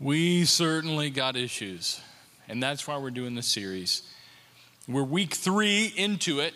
We 0.00 0.44
certainly 0.44 1.08
got 1.08 1.36
issues, 1.36 2.00
and 2.48 2.60
that's 2.60 2.88
why 2.88 2.98
we're 2.98 3.12
doing 3.12 3.36
this 3.36 3.46
series. 3.46 4.02
We're 4.88 5.04
week 5.04 5.34
three 5.34 5.92
into 5.96 6.40
it, 6.40 6.52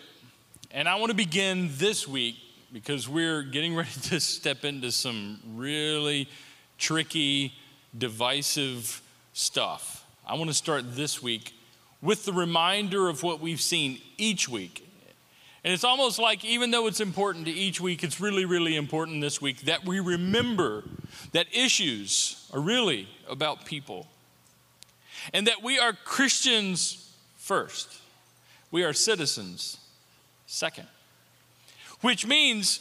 and 0.71 0.89
I 0.89 0.95
want 0.95 1.11
to 1.11 1.15
begin 1.15 1.69
this 1.77 2.05
week 2.05 2.35
because 2.73 3.07
we're 3.07 3.43
getting 3.43 3.75
ready 3.77 3.97
to 4.09 4.19
step 4.19 4.65
into 4.65 4.91
some 4.91 5.39
really 5.55 6.27
tricky, 6.77 7.53
divisive 7.97 9.01
stuff. 9.31 10.03
I 10.27 10.35
want 10.35 10.49
to 10.49 10.53
start 10.53 10.97
this 10.97 11.23
week 11.23 11.53
with 12.01 12.25
the 12.25 12.33
reminder 12.33 13.07
of 13.07 13.23
what 13.23 13.39
we've 13.39 13.61
seen 13.61 14.01
each 14.17 14.49
week. 14.49 14.85
And 15.63 15.73
it's 15.73 15.83
almost 15.83 16.19
like, 16.19 16.45
even 16.45 16.71
though 16.71 16.87
it's 16.87 17.01
important 17.01 17.45
to 17.45 17.51
each 17.51 17.81
week, 17.81 18.03
it's 18.03 18.21
really, 18.21 18.45
really 18.45 18.75
important 18.75 19.21
this 19.21 19.41
week 19.41 19.61
that 19.61 19.85
we 19.85 19.99
remember 19.99 20.83
that 21.33 21.47
issues 21.53 22.49
are 22.53 22.61
really 22.61 23.07
about 23.29 23.65
people. 23.65 24.07
And 25.33 25.47
that 25.47 25.61
we 25.61 25.77
are 25.77 25.93
Christians 25.93 27.13
first, 27.35 27.99
we 28.71 28.83
are 28.83 28.93
citizens 28.93 29.77
second. 30.45 30.87
Which 32.01 32.25
means 32.25 32.79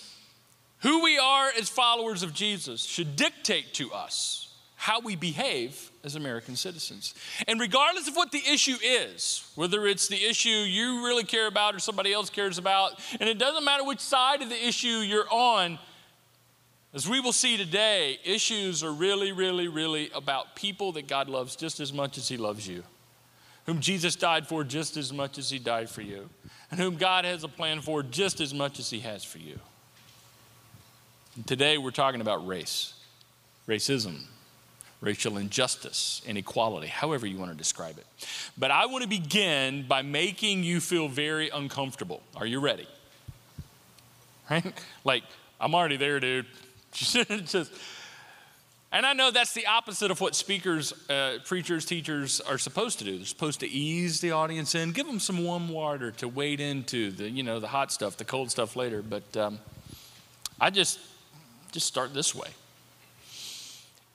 who 0.81 1.03
we 1.03 1.19
are 1.19 1.51
as 1.59 1.69
followers 1.69 2.23
of 2.23 2.33
Jesus 2.33 2.85
should 2.85 3.17
dictate 3.17 3.75
to 3.75 3.93
us 3.93 4.48
how 4.81 5.01
we 5.01 5.17
behave 5.17 5.91
as 6.05 6.15
American 6.15 6.55
citizens. 6.55 7.13
And 7.49 7.59
regardless 7.59 8.07
of 8.07 8.15
what 8.15 8.31
the 8.31 8.41
issue 8.49 8.77
is, 8.81 9.51
whether 9.57 9.89
it's 9.89 10.07
the 10.07 10.25
issue 10.25 10.49
you 10.49 11.05
really 11.05 11.25
care 11.25 11.49
about 11.49 11.75
or 11.75 11.81
somebody 11.81 12.13
else 12.13 12.31
cares 12.31 12.59
about, 12.59 12.93
and 13.19 13.29
it 13.29 13.39
doesn't 13.39 13.65
matter 13.65 13.83
which 13.83 13.99
side 13.99 14.41
of 14.41 14.49
the 14.49 14.69
issue 14.69 14.87
you're 14.87 15.29
on, 15.33 15.81
as 16.95 17.09
we 17.09 17.19
will 17.19 17.33
see 17.33 17.57
today, 17.57 18.21
issues 18.25 18.85
are 18.85 18.93
really, 18.93 19.33
really, 19.33 19.67
really 19.67 20.11
about 20.15 20.55
people 20.55 20.93
that 20.93 21.09
God 21.09 21.29
loves 21.29 21.57
just 21.57 21.81
as 21.81 21.93
much 21.93 22.17
as 22.17 22.29
He 22.29 22.37
loves 22.37 22.69
you, 22.69 22.85
whom 23.67 23.81
Jesus 23.81 24.15
died 24.15 24.47
for 24.47 24.63
just 24.63 24.97
as 24.97 25.13
much 25.13 25.39
as 25.39 25.51
He 25.51 25.59
died 25.59 25.91
for 25.91 26.03
you, 26.03 26.31
and 26.71 26.79
whom 26.79 26.97
God 26.97 27.25
has 27.25 27.43
a 27.43 27.49
plan 27.49 27.81
for 27.81 28.05
just 28.05 28.41
as 28.41 28.55
much 28.55 28.79
as 28.79 28.89
He 28.91 29.01
has 29.01 29.25
for 29.25 29.39
you. 29.39 29.59
And 31.35 31.45
today 31.49 31.79
we're 31.79 31.91
talking 31.91 32.21
about 32.21 32.47
race, 32.47 32.95
racism 33.67 34.21
racial 35.01 35.37
injustice, 35.37 36.23
inequality, 36.27 36.89
however 36.89 37.27
you 37.27 37.39
want 37.39 37.53
to 37.53 37.57
describe 37.57 37.99
it. 37.99 38.07
But 38.57 38.71
I 38.71 38.87
want 38.87 39.03
to 39.03 39.09
begin 39.09 39.87
by 39.87 40.03
making 40.03 40.65
you 40.65 40.81
feel 40.81 41.09
very 41.09 41.51
uncomfortable. 41.51 42.23
Are 42.37 42.47
you 42.47 42.61
ready? 42.61 42.87
Right? 44.51 44.65
Like, 45.05 45.25
I'm 45.61 45.75
already 45.75 45.99
there, 45.99 46.21
dude. 46.21 46.47
Just, 46.93 47.71
and 48.91 49.05
I 49.05 49.13
know 49.13 49.31
that's 49.31 49.53
the 49.53 49.67
opposite 49.67 50.11
of 50.11 50.23
what 50.23 50.35
speakers, 50.35 50.95
uh, 51.11 51.39
preachers, 51.45 51.85
teachers 51.85 52.41
are 52.41 52.57
supposed 52.57 52.99
to 53.01 53.05
do. 53.05 53.19
They're 53.19 53.27
supposed 53.27 53.61
to 53.61 53.69
ease 53.69 54.21
the 54.21 54.31
audience 54.31 54.75
in, 54.75 54.93
give 54.93 55.07
them 55.07 55.21
some 55.21 55.45
warm 55.45 55.69
water 55.69 56.11
to 56.13 56.29
wade 56.29 56.61
into 56.61 57.11
the, 57.11 57.29
you 57.29 57.43
know, 57.43 57.61
the 57.61 57.69
hot 57.69 57.93
stuff, 57.93 58.17
the 58.17 58.25
cold 58.25 58.51
stuff 58.51 58.75
later. 58.75 59.03
But 59.03 59.37
um, 59.37 59.59
I 60.59 60.71
just, 60.71 60.99
just 61.71 61.87
start 61.87 62.15
this 62.15 62.35
way. 62.35 62.49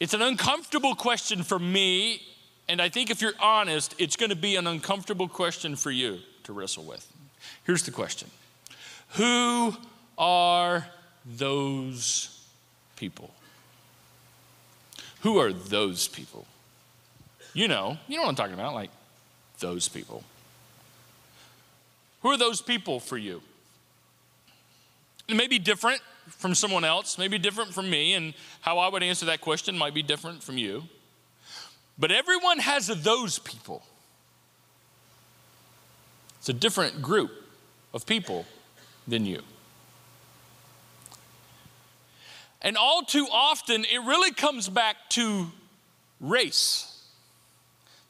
It's 0.04 0.14
an 0.14 0.22
uncomfortable 0.22 0.96
question 0.96 1.44
for 1.44 1.58
me, 1.58 2.22
and 2.68 2.82
I 2.82 2.90
think 2.90 3.10
if 3.10 3.22
you're 3.22 3.40
honest, 3.40 3.96
it's 3.98 4.18
going 4.18 4.32
to 4.32 4.36
be 4.36 4.58
an 4.58 4.68
uncomfortable 4.68 5.30
question 5.30 5.78
for 5.78 5.92
you 5.92 6.20
to 6.44 6.52
wrestle 6.52 6.84
with. 6.84 7.10
Here's 7.64 7.84
the 7.84 7.92
question 7.92 8.30
Who 9.12 9.74
are 10.18 10.86
those 11.26 12.46
people? 12.98 13.34
Who 15.22 15.38
are 15.38 15.54
those 15.54 16.10
people? 16.10 16.48
You 17.54 17.70
know, 17.70 17.98
you 18.10 18.18
know 18.18 18.24
what 18.24 18.30
I'm 18.30 18.36
talking 18.36 18.56
about, 18.56 18.74
like 18.74 18.90
those 19.60 19.88
people. 19.88 20.26
Who 22.24 22.30
are 22.30 22.38
those 22.38 22.60
people 22.60 23.00
for 23.00 23.18
you? 23.18 23.42
It 25.34 25.36
may 25.36 25.48
be 25.48 25.58
different 25.58 26.00
from 26.28 26.54
someone 26.54 26.84
else, 26.84 27.18
maybe 27.18 27.40
different 27.40 27.74
from 27.74 27.90
me, 27.90 28.14
and 28.14 28.36
how 28.62 28.78
I 28.78 28.88
would 28.88 29.02
answer 29.02 29.26
that 29.26 29.42
question 29.42 29.76
might 29.76 29.96
be 29.96 30.04
different 30.04 30.44
from 30.44 30.60
you. 30.60 30.84
But 31.98 32.12
everyone 32.12 32.60
has 32.60 32.86
those 32.86 33.40
people. 33.40 33.82
It's 36.38 36.50
a 36.50 36.54
different 36.54 37.02
group 37.02 37.32
of 37.96 38.06
people 38.06 38.46
than 39.08 39.26
you. 39.26 39.42
And 42.62 42.78
all 42.78 43.02
too 43.02 43.28
often, 43.32 43.86
it 43.86 44.04
really 44.06 44.34
comes 44.34 44.70
back 44.70 44.98
to 45.10 45.48
race 46.20 46.93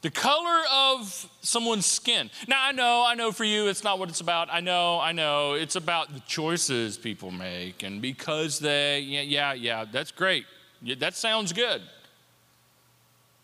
the 0.04 0.10
color 0.10 0.60
of 0.70 1.30
someone's 1.40 1.86
skin. 1.86 2.30
Now, 2.46 2.62
I 2.62 2.72
know, 2.72 3.02
I 3.06 3.14
know 3.14 3.32
for 3.32 3.44
you 3.44 3.68
it's 3.68 3.82
not 3.82 3.98
what 3.98 4.10
it's 4.10 4.20
about. 4.20 4.50
I 4.52 4.60
know, 4.60 5.00
I 5.00 5.12
know. 5.12 5.54
It's 5.54 5.76
about 5.76 6.12
the 6.12 6.20
choices 6.20 6.98
people 6.98 7.30
make. 7.30 7.82
And 7.82 8.02
because 8.02 8.58
they, 8.58 9.00
yeah, 9.00 9.22
yeah, 9.22 9.54
yeah 9.54 9.86
that's 9.90 10.10
great. 10.10 10.44
Yeah, 10.82 10.96
that 10.98 11.16
sounds 11.16 11.54
good. 11.54 11.80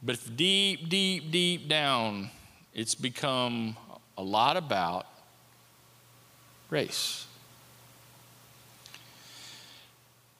But 0.02 0.18
deep, 0.36 0.90
deep, 0.90 1.30
deep 1.30 1.66
down, 1.66 2.28
it's 2.74 2.94
become 2.94 3.74
a 4.18 4.22
lot 4.22 4.58
about 4.58 5.06
race. 6.68 7.26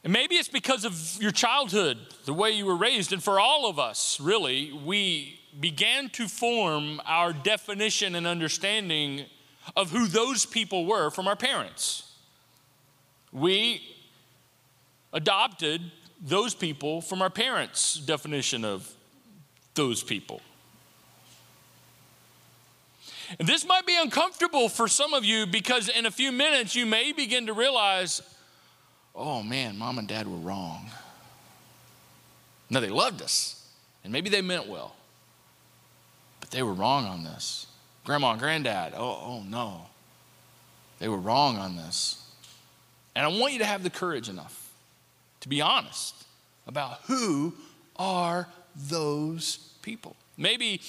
And 0.04 0.12
maybe 0.12 0.34
it's 0.34 0.48
because 0.48 0.84
of 0.84 1.16
your 1.18 1.32
childhood, 1.32 1.96
the 2.26 2.34
way 2.34 2.50
you 2.50 2.66
were 2.66 2.76
raised. 2.76 3.10
And 3.14 3.24
for 3.24 3.40
all 3.40 3.70
of 3.70 3.78
us, 3.78 4.20
really, 4.20 4.70
we 4.84 5.39
began 5.58 6.08
to 6.10 6.28
form 6.28 7.00
our 7.04 7.32
definition 7.32 8.14
and 8.14 8.26
understanding 8.26 9.24
of 9.76 9.90
who 9.90 10.06
those 10.06 10.46
people 10.46 10.86
were 10.86 11.10
from 11.10 11.26
our 11.26 11.36
parents. 11.36 12.12
We 13.32 13.82
adopted 15.12 15.80
those 16.20 16.54
people 16.54 17.00
from 17.00 17.22
our 17.22 17.30
parents' 17.30 17.94
definition 17.94 18.64
of 18.64 18.92
those 19.74 20.02
people. 20.02 20.40
And 23.38 23.48
this 23.48 23.64
might 23.64 23.86
be 23.86 23.96
uncomfortable 23.96 24.68
for 24.68 24.88
some 24.88 25.14
of 25.14 25.24
you 25.24 25.46
because 25.46 25.88
in 25.88 26.04
a 26.04 26.10
few 26.10 26.32
minutes 26.32 26.74
you 26.74 26.84
may 26.84 27.12
begin 27.12 27.46
to 27.46 27.52
realize, 27.52 28.22
oh 29.14 29.42
man, 29.42 29.78
mom 29.78 29.98
and 29.98 30.08
dad 30.08 30.26
were 30.26 30.36
wrong. 30.36 30.90
Now 32.68 32.80
they 32.80 32.88
loved 32.88 33.22
us, 33.22 33.66
and 34.04 34.12
maybe 34.12 34.30
they 34.30 34.42
meant 34.42 34.68
well 34.68 34.94
they 36.50 36.62
were 36.62 36.72
wrong 36.72 37.06
on 37.06 37.24
this. 37.24 37.66
Grandma 38.04 38.32
and 38.32 38.40
granddad, 38.40 38.94
oh, 38.96 39.22
oh 39.24 39.42
no. 39.46 39.82
They 40.98 41.08
were 41.08 41.18
wrong 41.18 41.56
on 41.56 41.76
this. 41.76 42.22
And 43.14 43.24
I 43.24 43.28
want 43.28 43.52
you 43.52 43.58
to 43.60 43.64
have 43.64 43.82
the 43.82 43.90
courage 43.90 44.28
enough 44.28 44.70
to 45.40 45.48
be 45.48 45.60
honest 45.60 46.14
about 46.66 47.00
who 47.06 47.54
are 47.96 48.48
those 48.76 49.56
people. 49.82 50.16
Maybe 50.36 50.80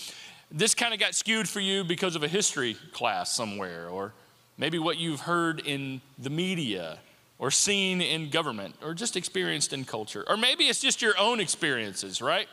this 0.51 0.75
kind 0.75 0.94
of 0.94 0.99
got 0.99 1.16
skewed 1.16 1.47
for 1.47 1.59
you 1.59 1.83
because 1.83 2.16
of 2.16 2.23
a 2.23 2.28
history 2.28 2.75
class 2.93 3.33
somewhere, 3.33 3.88
or 3.88 4.13
maybe 4.57 4.78
what 4.79 4.97
you've 4.97 5.22
heard 5.22 5.61
in 5.66 6.01
the 6.19 6.29
media, 6.29 6.99
or 7.39 7.49
seen 7.49 8.01
in 8.01 8.29
government, 8.29 8.75
or 8.83 8.93
just 8.93 9.17
experienced 9.17 9.73
in 9.73 9.83
culture. 9.83 10.23
Or 10.28 10.38
maybe 10.38 10.66
it's 10.66 10.79
just 10.79 11.01
your 11.01 11.17
own 11.17 11.39
experiences, 11.39 12.22
right? 12.22 12.47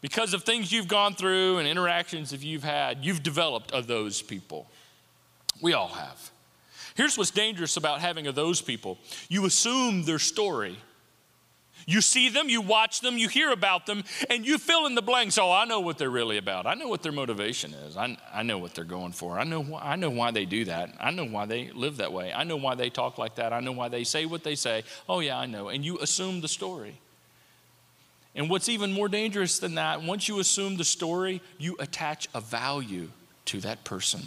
Because 0.00 0.34
of 0.34 0.44
things 0.44 0.70
you've 0.70 0.88
gone 0.88 1.14
through 1.14 1.58
and 1.58 1.66
interactions 1.66 2.30
that 2.30 2.42
you've 2.42 2.64
had, 2.64 3.04
you've 3.04 3.22
developed 3.22 3.72
of 3.72 3.86
those 3.86 4.22
people. 4.22 4.70
We 5.60 5.72
all 5.72 5.88
have. 5.88 6.30
Here's 6.94 7.18
what's 7.18 7.30
dangerous 7.30 7.76
about 7.76 8.00
having 8.00 8.26
of 8.26 8.34
those 8.34 8.60
people 8.60 8.98
you 9.28 9.44
assume 9.46 10.04
their 10.04 10.18
story. 10.18 10.76
You 11.88 12.00
see 12.00 12.28
them, 12.30 12.48
you 12.48 12.62
watch 12.62 13.00
them, 13.00 13.16
you 13.16 13.28
hear 13.28 13.52
about 13.52 13.86
them, 13.86 14.02
and 14.28 14.44
you 14.44 14.58
fill 14.58 14.86
in 14.86 14.96
the 14.96 15.02
blanks. 15.02 15.38
Oh, 15.38 15.52
I 15.52 15.64
know 15.66 15.78
what 15.78 15.98
they're 15.98 16.10
really 16.10 16.36
about. 16.36 16.66
I 16.66 16.74
know 16.74 16.88
what 16.88 17.04
their 17.04 17.12
motivation 17.12 17.72
is. 17.74 17.96
I, 17.96 18.16
I 18.34 18.42
know 18.42 18.58
what 18.58 18.74
they're 18.74 18.84
going 18.84 19.12
for. 19.12 19.38
I 19.38 19.44
know, 19.44 19.62
wh- 19.62 19.84
I 19.84 19.94
know 19.94 20.10
why 20.10 20.32
they 20.32 20.46
do 20.46 20.64
that. 20.64 20.92
I 20.98 21.12
know 21.12 21.24
why 21.24 21.46
they 21.46 21.70
live 21.70 21.98
that 21.98 22.12
way. 22.12 22.32
I 22.32 22.42
know 22.42 22.56
why 22.56 22.74
they 22.74 22.90
talk 22.90 23.18
like 23.18 23.36
that. 23.36 23.52
I 23.52 23.60
know 23.60 23.70
why 23.70 23.88
they 23.88 24.02
say 24.02 24.26
what 24.26 24.42
they 24.42 24.56
say. 24.56 24.82
Oh, 25.08 25.20
yeah, 25.20 25.38
I 25.38 25.46
know. 25.46 25.68
And 25.68 25.84
you 25.84 25.98
assume 26.00 26.40
the 26.40 26.48
story. 26.48 26.98
And 28.36 28.50
what's 28.50 28.68
even 28.68 28.92
more 28.92 29.08
dangerous 29.08 29.58
than 29.58 29.76
that, 29.76 30.02
once 30.02 30.28
you 30.28 30.38
assume 30.38 30.76
the 30.76 30.84
story, 30.84 31.40
you 31.58 31.74
attach 31.80 32.28
a 32.34 32.40
value 32.40 33.08
to 33.46 33.60
that 33.60 33.82
person 33.82 34.20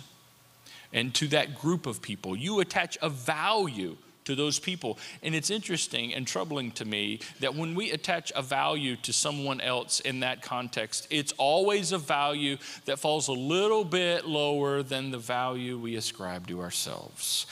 and 0.91 1.13
to 1.13 1.27
that 1.27 1.59
group 1.59 1.85
of 1.85 2.01
people. 2.01 2.35
You 2.35 2.59
attach 2.59 2.97
a 3.03 3.09
value 3.09 3.95
to 4.25 4.35
those 4.35 4.57
people. 4.59 4.97
And 5.21 5.35
it's 5.35 5.51
interesting 5.51 6.13
and 6.13 6.25
troubling 6.25 6.71
to 6.73 6.85
me 6.85 7.19
that 7.39 7.53
when 7.53 7.75
we 7.75 7.91
attach 7.91 8.31
a 8.35 8.41
value 8.41 8.95
to 8.97 9.13
someone 9.13 9.61
else 9.61 9.99
in 9.99 10.21
that 10.21 10.41
context, 10.41 11.07
it's 11.11 11.31
always 11.37 11.91
a 11.91 11.97
value 11.99 12.57
that 12.85 12.97
falls 12.97 13.27
a 13.27 13.33
little 13.33 13.83
bit 13.83 14.25
lower 14.25 14.81
than 14.81 15.11
the 15.11 15.17
value 15.19 15.77
we 15.77 15.95
ascribe 15.95 16.47
to 16.47 16.61
ourselves 16.61 17.45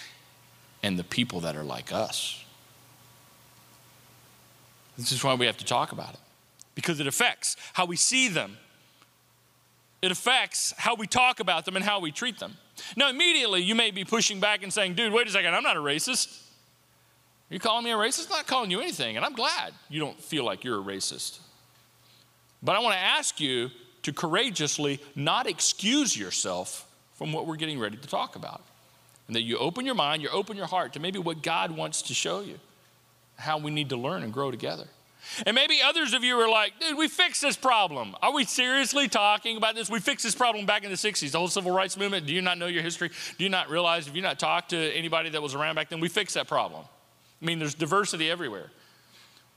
and 0.81 0.97
the 0.97 1.03
people 1.03 1.41
that 1.41 1.55
are 1.55 1.63
like 1.63 1.91
us. 1.91 2.43
This 4.97 5.11
is 5.11 5.23
why 5.23 5.35
we 5.35 5.45
have 5.45 5.57
to 5.57 5.65
talk 5.65 5.91
about 5.91 6.13
it. 6.13 6.19
Because 6.77 6.99
it 6.99 7.07
affects 7.07 7.57
how 7.73 7.85
we 7.85 7.95
see 7.95 8.27
them. 8.27 8.55
It 10.03 10.11
affects 10.11 10.75
how 10.77 10.93
we 10.93 11.07
talk 11.07 11.39
about 11.39 11.65
them 11.65 11.75
and 11.75 11.83
how 11.83 11.99
we 11.99 12.11
treat 12.11 12.37
them. 12.37 12.55
Now, 12.95 13.09
immediately 13.09 13.63
you 13.63 13.73
may 13.73 13.89
be 13.89 14.05
pushing 14.05 14.39
back 14.39 14.61
and 14.61 14.71
saying, 14.71 14.93
dude, 14.93 15.11
wait 15.11 15.25
a 15.25 15.31
second, 15.31 15.55
I'm 15.55 15.63
not 15.63 15.75
a 15.75 15.79
racist. 15.79 16.39
Are 17.49 17.53
you 17.55 17.59
calling 17.59 17.83
me 17.83 17.89
a 17.89 17.95
racist? 17.95 18.27
I'm 18.27 18.37
not 18.37 18.45
calling 18.45 18.69
you 18.69 18.79
anything, 18.79 19.17
and 19.17 19.25
I'm 19.25 19.33
glad 19.33 19.73
you 19.89 19.99
don't 19.99 20.21
feel 20.21 20.43
like 20.43 20.63
you're 20.63 20.79
a 20.79 20.83
racist. 20.83 21.39
But 22.61 22.75
I 22.75 22.79
want 22.79 22.93
to 22.93 23.01
ask 23.01 23.39
you 23.39 23.71
to 24.03 24.13
courageously 24.13 24.99
not 25.15 25.47
excuse 25.47 26.15
yourself 26.15 26.87
from 27.15 27.33
what 27.33 27.47
we're 27.47 27.55
getting 27.55 27.79
ready 27.79 27.97
to 27.97 28.07
talk 28.07 28.35
about. 28.35 28.61
And 29.25 29.35
that 29.35 29.41
you 29.41 29.57
open 29.57 29.83
your 29.83 29.95
mind, 29.95 30.21
you 30.21 30.29
open 30.29 30.55
your 30.55 30.67
heart 30.67 30.93
to 30.93 30.99
maybe 30.99 31.17
what 31.17 31.41
God 31.41 31.71
wants 31.71 32.03
to 32.03 32.13
show 32.13 32.41
you, 32.41 32.59
how 33.35 33.57
we 33.57 33.71
need 33.71 33.89
to 33.89 33.97
learn 33.97 34.21
and 34.21 34.31
grow 34.31 34.51
together. 34.51 34.85
And 35.45 35.55
maybe 35.55 35.79
others 35.83 36.13
of 36.13 36.23
you 36.23 36.39
are 36.39 36.49
like, 36.49 36.79
dude, 36.79 36.97
we 36.97 37.07
fixed 37.07 37.41
this 37.41 37.55
problem. 37.55 38.15
Are 38.21 38.33
we 38.33 38.45
seriously 38.45 39.07
talking 39.07 39.57
about 39.57 39.75
this? 39.75 39.89
We 39.89 39.99
fixed 39.99 40.25
this 40.25 40.35
problem 40.35 40.65
back 40.65 40.83
in 40.83 40.89
the 40.89 40.97
60s, 40.97 41.31
the 41.31 41.37
whole 41.37 41.47
civil 41.47 41.71
rights 41.71 41.97
movement. 41.97 42.25
Do 42.25 42.33
you 42.33 42.41
not 42.41 42.57
know 42.57 42.67
your 42.67 42.83
history? 42.83 43.09
Do 43.37 43.43
you 43.43 43.49
not 43.49 43.69
realize 43.69 44.07
if 44.07 44.15
you 44.15 44.21
not 44.21 44.39
talked 44.39 44.69
to 44.69 44.77
anybody 44.77 45.29
that 45.29 45.41
was 45.41 45.53
around 45.55 45.75
back 45.75 45.89
then, 45.89 45.99
we 45.99 46.09
fixed 46.09 46.35
that 46.35 46.47
problem? 46.47 46.83
I 47.41 47.45
mean, 47.45 47.59
there's 47.59 47.75
diversity 47.75 48.29
everywhere. 48.29 48.71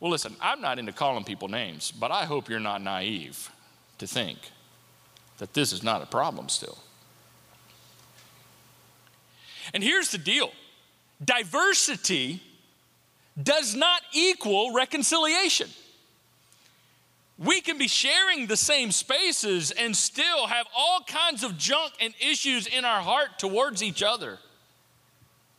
Well, 0.00 0.10
listen, 0.10 0.34
I'm 0.40 0.60
not 0.60 0.78
into 0.78 0.92
calling 0.92 1.24
people 1.24 1.48
names, 1.48 1.90
but 1.92 2.10
I 2.10 2.24
hope 2.24 2.48
you're 2.48 2.60
not 2.60 2.82
naive 2.82 3.50
to 3.98 4.06
think 4.06 4.38
that 5.38 5.54
this 5.54 5.72
is 5.72 5.82
not 5.82 6.02
a 6.02 6.06
problem 6.06 6.48
still. 6.48 6.78
And 9.72 9.82
here's 9.82 10.10
the 10.10 10.18
deal 10.18 10.50
diversity 11.22 12.42
does 13.42 13.74
not 13.74 14.02
equal 14.12 14.72
reconciliation. 14.72 15.68
We 17.38 17.62
can 17.62 17.78
be 17.78 17.88
sharing 17.88 18.46
the 18.46 18.56
same 18.56 18.90
spaces 18.90 19.70
and 19.70 19.96
still 19.96 20.46
have 20.46 20.66
all 20.76 21.00
kinds 21.06 21.42
of 21.42 21.56
junk 21.56 21.92
and 22.00 22.12
issues 22.20 22.66
in 22.66 22.84
our 22.84 23.00
heart 23.00 23.38
towards 23.38 23.82
each 23.82 24.02
other 24.02 24.38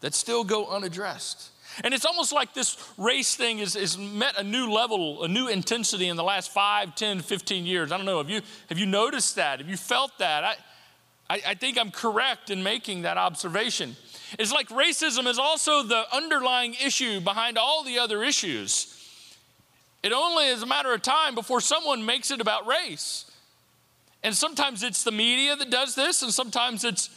that 0.02 0.14
still 0.14 0.44
go 0.44 0.68
unaddressed. 0.68 1.50
And 1.84 1.94
it's 1.94 2.06
almost 2.06 2.34
like 2.34 2.54
this 2.54 2.78
race 2.98 3.36
thing 3.36 3.60
is, 3.60 3.76
is 3.76 3.98
met 3.98 4.38
a 4.38 4.44
new 4.44 4.72
level, 4.72 5.24
a 5.24 5.28
new 5.28 5.48
intensity 5.48 6.08
in 6.08 6.18
the 6.18 6.24
last 6.24 6.52
5, 6.52 6.96
10, 6.96 7.22
15 7.22 7.66
years. 7.66 7.92
I 7.92 7.98
don't 7.98 8.06
know. 8.06 8.18
Have 8.18 8.30
you, 8.30 8.42
have 8.70 8.78
you 8.78 8.86
noticed 8.86 9.38
that? 9.38 9.60
Have 9.60 9.70
you 9.70 9.78
felt 9.78 10.12
that? 10.20 10.44
I, 10.44 10.56
I, 11.30 11.42
I 11.48 11.54
think 11.56 11.78
I'm 11.78 11.92
correct 11.92 12.50
in 12.50 12.62
making 12.62 13.04
that 13.04 13.18
observation. 13.18 13.96
It's 14.40 14.52
like 14.52 14.70
racism 14.70 15.28
is 15.28 15.38
also 15.38 15.84
the 15.84 16.04
underlying 16.14 16.76
issue 16.76 17.20
behind 17.20 17.58
all 17.58 17.84
the 17.84 18.00
other 18.00 18.24
issues. 18.24 18.98
It 20.04 20.14
only 20.14 20.48
is 20.48 20.64
a 20.64 20.66
matter 20.66 20.94
of 20.94 21.02
time 21.02 21.36
before 21.36 21.62
someone 21.62 22.06
makes 22.06 22.32
it 22.32 22.42
about 22.42 22.66
race. 22.68 23.30
And 24.24 24.36
sometimes 24.36 24.84
it's 24.84 25.04
the 25.04 25.12
media 25.12 25.56
that 25.56 25.70
does 25.70 25.96
this, 25.96 26.22
and 26.22 26.32
sometimes 26.32 26.84
it's 26.84 27.10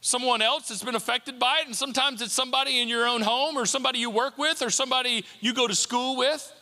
someone 0.00 0.42
else 0.42 0.68
that's 0.68 0.82
been 0.82 0.94
affected 0.94 1.38
by 1.38 1.60
it, 1.60 1.66
and 1.66 1.74
sometimes 1.74 2.22
it's 2.22 2.32
somebody 2.32 2.80
in 2.80 2.88
your 2.88 3.06
own 3.06 3.22
home, 3.22 3.56
or 3.56 3.66
somebody 3.66 3.98
you 3.98 4.10
work 4.10 4.38
with, 4.38 4.62
or 4.62 4.70
somebody 4.70 5.24
you 5.40 5.52
go 5.52 5.66
to 5.66 5.74
school 5.74 6.16
with. 6.16 6.52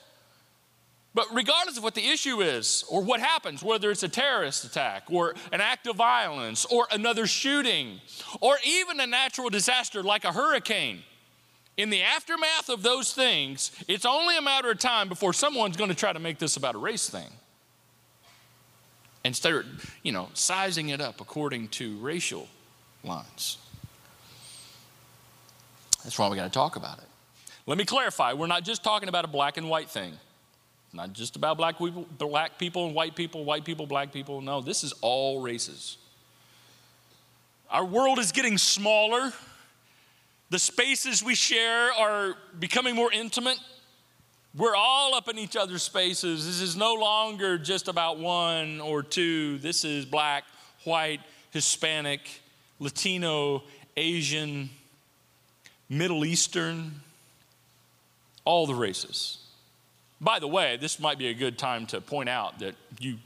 But 1.15 1.27
regardless 1.33 1.77
of 1.77 1.85
what 1.85 1.95
the 1.95 2.09
issue 2.09 2.41
is 2.41 2.85
or 2.89 3.03
what 3.03 3.21
happens, 3.21 3.63
whether 3.63 3.91
it's 3.91 4.03
a 4.03 4.09
terrorist 4.09 4.65
attack 4.65 5.05
or 5.11 5.35
an 5.53 5.61
act 5.61 5.87
of 5.87 5.97
violence 5.97 6.65
or 6.65 6.87
another 6.91 7.27
shooting 7.27 8.01
or 8.41 8.57
even 8.65 8.99
a 8.99 9.07
natural 9.07 9.51
disaster 9.51 10.03
like 10.03 10.25
a 10.25 10.33
hurricane, 10.33 11.03
in 11.77 11.91
the 11.91 12.03
aftermath 12.03 12.69
of 12.69 12.83
those 12.83 13.13
things, 13.13 13.73
it's 13.89 14.07
only 14.07 14.37
a 14.37 14.43
matter 14.43 14.71
of 14.71 14.79
time 14.79 15.09
before 15.09 15.33
someone's 15.33 15.77
going 15.77 15.91
to 15.91 15.97
try 15.97 16.13
to 16.13 16.19
make 16.19 16.39
this 16.39 16.57
about 16.57 16.75
a 16.75 16.79
race 16.79 17.09
thing 17.09 17.29
and 19.25 19.35
start, 19.35 19.67
you 20.03 20.13
know, 20.13 20.29
sizing 20.35 20.89
it 20.91 21.01
up 21.01 21.21
according 21.21 21.69
to 21.69 21.97
racial 21.99 22.49
lines. 23.05 23.59
That's 26.05 26.19
why 26.19 26.29
we 26.29 26.37
got 26.37 26.45
to 26.45 26.51
talk 26.51 26.77
about 26.77 26.99
it. 26.99 27.05
Let 27.67 27.79
me 27.79 27.85
clarify 27.85 28.33
we're 28.33 28.49
not 28.49 28.65
just 28.65 28.83
talking 28.83 29.09
about 29.09 29.25
a 29.25 29.29
black 29.29 29.57
and 29.57 29.69
white 29.69 29.89
thing. 29.89 30.15
Not 30.93 31.13
just 31.15 31.37
about 31.37 31.57
black 31.57 31.79
people, 31.79 32.07
black 32.19 32.59
people 32.59 32.87
and 32.87 32.95
white 32.95 33.17
people, 33.17 33.45
white 33.45 33.65
people, 33.65 33.87
black 33.87 34.13
people. 34.13 34.41
No, 34.43 34.61
this 34.61 34.85
is 34.85 34.93
all 35.01 35.41
races. 35.41 35.97
Our 37.71 37.85
world 37.85 38.19
is 38.19 38.33
getting 38.33 38.59
smaller. 38.59 39.33
The 40.51 40.59
spaces 40.59 41.23
we 41.23 41.35
share 41.35 41.91
are 41.93 42.35
becoming 42.59 42.95
more 42.95 43.11
intimate. 43.11 43.59
We're 44.55 44.77
all 44.77 45.15
up 45.15 45.31
in 45.31 45.39
each 45.39 45.57
other's 45.57 45.83
spaces. 45.83 46.45
This 46.45 46.61
is 46.61 46.77
no 46.77 46.93
longer 46.93 47.57
just 47.57 47.89
about 47.89 48.19
one 48.19 48.83
or 48.83 49.03
two. 49.03 49.57
This 49.59 49.87
is 49.87 50.05
black, 50.05 50.45
white, 50.85 51.21
Hispanic, 51.53 52.21
Latino, 52.79 53.63
Asian, 53.97 54.69
Middle 55.89 56.27
Eastern, 56.27 57.01
all 58.45 58.67
the 58.67 58.75
races. 58.75 59.42
By 60.23 60.39
the 60.39 60.47
way, 60.47 60.77
this 60.77 61.01
might 61.01 61.19
be 61.19 61.29
a 61.29 61.35
good 61.35 61.59
time 61.59 61.85
to 61.87 62.01
point 62.01 62.29
out 62.29 62.61
that 62.61 62.77
you, 63.01 63.19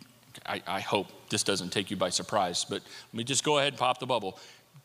I, 0.46 0.62
I, 0.66 0.80
hope 0.80 1.08
this 1.28 1.42
doesn't 1.42 1.68
take 1.68 1.90
you 1.90 1.96
by 1.96 2.08
surprise, 2.08 2.64
but 2.64 2.80
let 3.12 3.14
me 3.14 3.22
just 3.22 3.44
go 3.44 3.58
ahead 3.58 3.74
and 3.74 3.78
pop 3.78 4.00
the 4.00 4.06
bubble. 4.06 4.38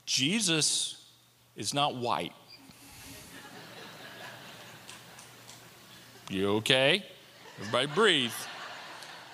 Jesus 0.06 1.06
is 1.56 1.74
not 1.74 1.96
white. 1.96 2.34
You 6.30 6.56
okay? 6.56 7.06
Everybody 7.60 7.88
breathe. 7.88 8.34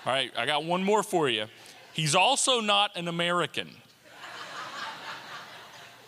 All 0.05 0.13
right, 0.13 0.31
I 0.37 0.45
got 0.45 0.63
one 0.63 0.83
more 0.83 1.01
for 1.01 1.29
you. 1.29 1.45
He's 1.93 2.13
also 2.13 2.61
not 2.61 2.95
an 2.95 3.07
American. 3.07 3.69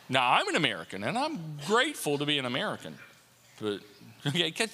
Now, 0.07 0.33
I'm 0.33 0.47
an 0.47 0.55
American, 0.55 1.03
and 1.03 1.17
I'm 1.17 1.57
grateful 1.65 2.17
to 2.19 2.25
be 2.25 2.37
an 2.37 2.45
American, 2.45 2.97
but 3.61 3.81
Okay, 4.27 4.67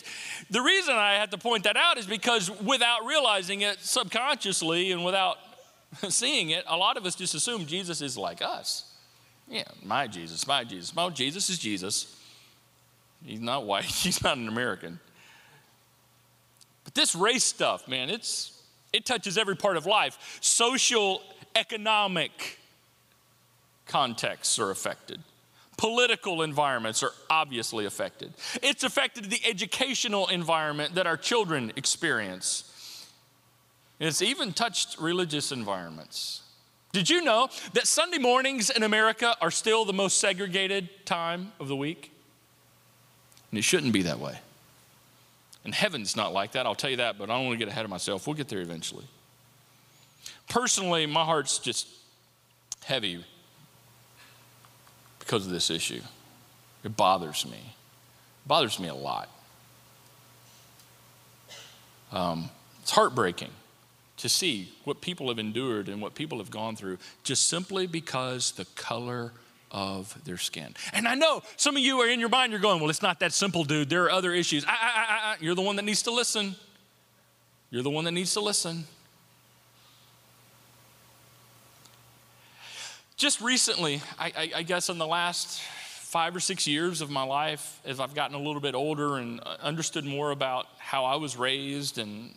the 0.50 0.62
reason 0.62 0.96
I 0.96 1.14
had 1.14 1.32
to 1.32 1.38
point 1.38 1.66
that 1.66 1.78
out 1.78 1.98
is 1.98 2.08
because 2.08 2.50
without 2.62 3.06
realizing 3.06 3.62
it 3.62 3.80
subconsciously 3.80 4.92
and 4.92 5.06
without 5.06 5.38
seeing 6.10 6.50
it, 6.50 6.64
a 6.68 6.76
lot 6.76 6.98
of 6.98 7.06
us 7.06 7.16
just 7.16 7.36
assume 7.36 7.66
Jesus 7.66 8.02
is 8.02 8.18
like 8.18 8.42
us. 8.42 8.92
Yeah, 9.48 9.64
my 9.84 10.08
Jesus, 10.08 10.48
my 10.48 10.64
Jesus. 10.64 10.96
My 10.96 11.10
Jesus 11.10 11.50
is 11.50 11.60
Jesus. 11.60 12.20
He's 13.24 13.40
not 13.40 13.66
white, 13.66 13.84
he's 13.86 14.24
not 14.24 14.38
an 14.38 14.48
American. 14.48 15.00
But 16.84 16.96
this 16.96 17.16
race 17.16 17.44
stuff, 17.44 17.88
man, 17.88 18.10
it's 18.10 18.52
it 18.94 19.06
touches 19.06 19.38
every 19.38 19.56
part 19.56 19.78
of 19.78 19.86
life. 19.86 20.38
Social, 20.42 21.22
economic 21.56 22.60
contexts 23.86 24.58
are 24.58 24.72
affected. 24.72 25.22
Political 25.78 26.42
environments 26.44 27.04
are 27.04 27.12
obviously 27.30 27.86
affected. 27.86 28.34
It's 28.64 28.84
affected 28.84 29.30
the 29.30 29.42
educational 29.46 30.28
environment 30.28 30.96
that 30.96 31.06
our 31.06 31.18
children 31.18 31.74
experience. 31.76 33.08
And 34.00 34.08
it's 34.08 34.22
even 34.22 34.54
touched 34.54 34.98
religious 35.00 35.52
environments. 35.52 36.42
Did 36.94 37.10
you 37.10 37.24
know 37.24 37.50
that 37.74 37.88
Sunday 37.88 38.20
mornings 38.20 38.70
in 38.70 38.84
America 38.84 39.36
are 39.42 39.52
still 39.52 39.84
the 39.84 39.94
most 39.94 40.18
segregated 40.18 40.88
time 41.06 41.52
of 41.60 41.68
the 41.68 41.76
week? 41.76 42.12
And 43.52 43.60
it 43.60 43.64
shouldn't 43.64 43.92
be 43.92 44.04
that 44.04 44.20
way. 44.20 44.40
And 45.66 45.74
heaven's 45.76 46.16
not 46.16 46.32
like 46.32 46.54
that, 46.54 46.66
I'll 46.66 46.76
tell 46.76 46.92
you 46.92 46.98
that, 46.98 47.18
but 47.18 47.30
I 47.30 47.36
don't 47.36 47.48
want 47.48 47.60
to 47.60 47.66
get 47.66 47.72
ahead 47.72 47.84
of 47.84 47.92
myself. 47.92 48.28
We'll 48.28 48.36
get 48.36 48.48
there 48.48 48.62
eventually. 48.62 49.06
Personally, 50.48 51.06
my 51.06 51.26
heart's 51.26 51.60
just 51.60 51.88
heavy 52.86 53.26
because 55.26 55.46
of 55.46 55.52
this 55.52 55.70
issue. 55.70 56.02
It 56.84 56.96
bothers 56.96 57.46
me. 57.46 57.58
It 57.58 58.48
bothers 58.48 58.80
me 58.80 58.88
a 58.88 58.94
lot. 58.94 59.30
Um, 62.12 62.50
it's 62.82 62.92
heartbreaking 62.92 63.50
to 64.18 64.30
see 64.30 64.72
what 64.84 65.02
people 65.02 65.28
have 65.28 65.40
endured 65.40 65.90
and 65.90 66.02
what 66.02 66.16
people 66.16 66.38
have 66.38 66.50
gone 66.50 66.76
through 66.76 66.98
just 67.24 67.48
simply 67.48 67.88
because 67.88 68.52
the 68.54 68.66
color 68.76 69.34
of 69.72 70.24
their 70.24 70.38
skin. 70.38 70.74
And 70.94 71.08
I 71.08 71.16
know 71.16 71.42
some 71.58 71.76
of 71.76 71.82
you 71.82 72.00
are 72.00 72.08
in 72.08 72.20
your 72.20 72.30
mind, 72.30 72.52
you're 72.52 72.62
going, 72.62 72.80
well, 72.80 72.90
it's 72.90 73.02
not 73.02 73.20
that 73.20 73.34
simple, 73.34 73.64
dude. 73.64 73.90
There 73.90 74.04
are 74.06 74.12
other 74.12 74.32
issues. 74.32 74.64
I, 74.66 74.70
I, 74.70 74.76
I, 74.76 75.36
you're 75.42 75.56
the 75.56 75.62
one 75.62 75.76
that 75.76 75.84
needs 75.84 76.04
to 76.04 76.12
listen. 76.12 76.56
You're 77.72 77.84
the 77.84 77.90
one 77.90 78.06
that 78.06 78.12
needs 78.12 78.34
to 78.36 78.40
listen. 78.40 78.86
Just 83.18 83.40
recently, 83.40 84.02
I, 84.20 84.26
I, 84.36 84.52
I, 84.58 84.64
guess 84.64 84.90
in 84.90 84.98
the 84.98 85.08
last 85.08 85.62
five 85.62 86.36
or 86.36 86.42
six 86.42 86.68
years 86.68 87.00
of 87.00 87.10
my 87.10 87.24
life, 87.24 87.80
as 87.86 88.02
I've 88.02 88.14
gotten 88.14 88.36
a 88.36 88.40
little 88.40 88.60
bit 88.60 88.76
older 88.76 89.16
and 89.16 89.40
uh, 89.46 89.56
understood 89.62 90.04
more 90.04 90.32
about 90.32 90.68
how 90.80 91.06
I 91.06 91.16
was 91.16 91.38
raised 91.38 91.98
and, 91.98 92.36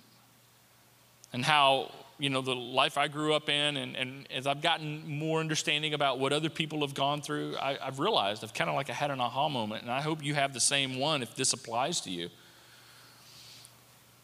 and 1.33 1.45
how, 1.45 1.91
you 2.21 2.31
know, 2.31 2.43
the 2.43 2.55
life 2.55 2.97
I 2.97 3.09
grew 3.09 3.35
up 3.35 3.49
in, 3.49 3.77
and, 3.77 3.97
and 3.97 4.29
as 4.31 4.47
I've 4.47 4.63
gotten 4.63 5.19
more 5.19 5.41
understanding 5.41 5.95
about 5.95 6.21
what 6.21 6.33
other 6.33 6.49
people 6.49 6.83
have 6.83 6.95
gone 6.95 7.23
through, 7.23 7.57
I, 7.57 7.77
I've 7.83 7.99
realized 7.99 8.45
I've 8.45 8.55
kind 8.55 8.71
of 8.71 8.77
like 8.77 8.89
I 8.89 8.93
had 8.93 9.11
an 9.11 9.21
aha 9.21 9.49
moment, 9.49 9.83
and 9.83 9.91
I 9.91 10.01
hope 10.01 10.23
you 10.23 10.37
have 10.37 10.55
the 10.55 10.61
same 10.61 11.01
one 11.01 11.23
if 11.23 11.35
this 11.35 11.53
applies 11.53 12.01
to 12.03 12.11
you. 12.11 12.29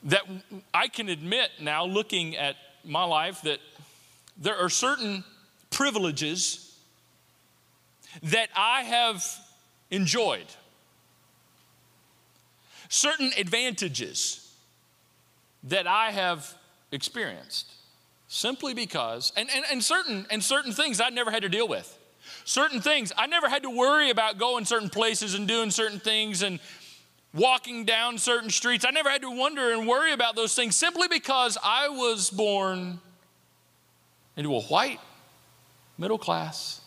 that 0.04 0.22
I 0.72 0.86
can 0.86 1.08
admit 1.08 1.50
now, 1.60 1.84
looking 1.84 2.36
at 2.36 2.54
my 2.84 3.02
life, 3.02 3.42
that 3.42 3.58
there 4.36 4.56
are 4.56 4.68
certain 4.68 5.24
privileges 5.74 6.76
that 8.22 8.48
I 8.56 8.82
have 8.82 9.24
enjoyed, 9.90 10.46
certain 12.88 13.32
advantages 13.36 14.52
that 15.64 15.86
I 15.86 16.10
have 16.10 16.54
experienced 16.92 17.72
simply 18.28 18.74
because, 18.74 19.32
and, 19.36 19.48
and, 19.54 19.64
and, 19.70 19.82
certain, 19.82 20.26
and 20.30 20.42
certain 20.42 20.72
things 20.72 21.00
I 21.00 21.08
never 21.10 21.30
had 21.30 21.42
to 21.42 21.48
deal 21.48 21.68
with. 21.68 21.98
Certain 22.44 22.80
things 22.80 23.12
I 23.16 23.26
never 23.26 23.48
had 23.48 23.62
to 23.62 23.70
worry 23.70 24.10
about 24.10 24.38
going 24.38 24.64
certain 24.64 24.90
places 24.90 25.34
and 25.34 25.46
doing 25.46 25.70
certain 25.70 26.00
things 26.00 26.42
and 26.42 26.58
walking 27.32 27.84
down 27.84 28.18
certain 28.18 28.50
streets. 28.50 28.84
I 28.86 28.90
never 28.90 29.10
had 29.10 29.22
to 29.22 29.30
wonder 29.30 29.72
and 29.72 29.86
worry 29.86 30.12
about 30.12 30.36
those 30.36 30.54
things 30.54 30.76
simply 30.76 31.08
because 31.08 31.58
I 31.62 31.88
was 31.88 32.30
born 32.30 33.00
into 34.36 34.54
a 34.54 34.60
white, 34.62 35.00
middle 35.98 36.18
class 36.18 36.80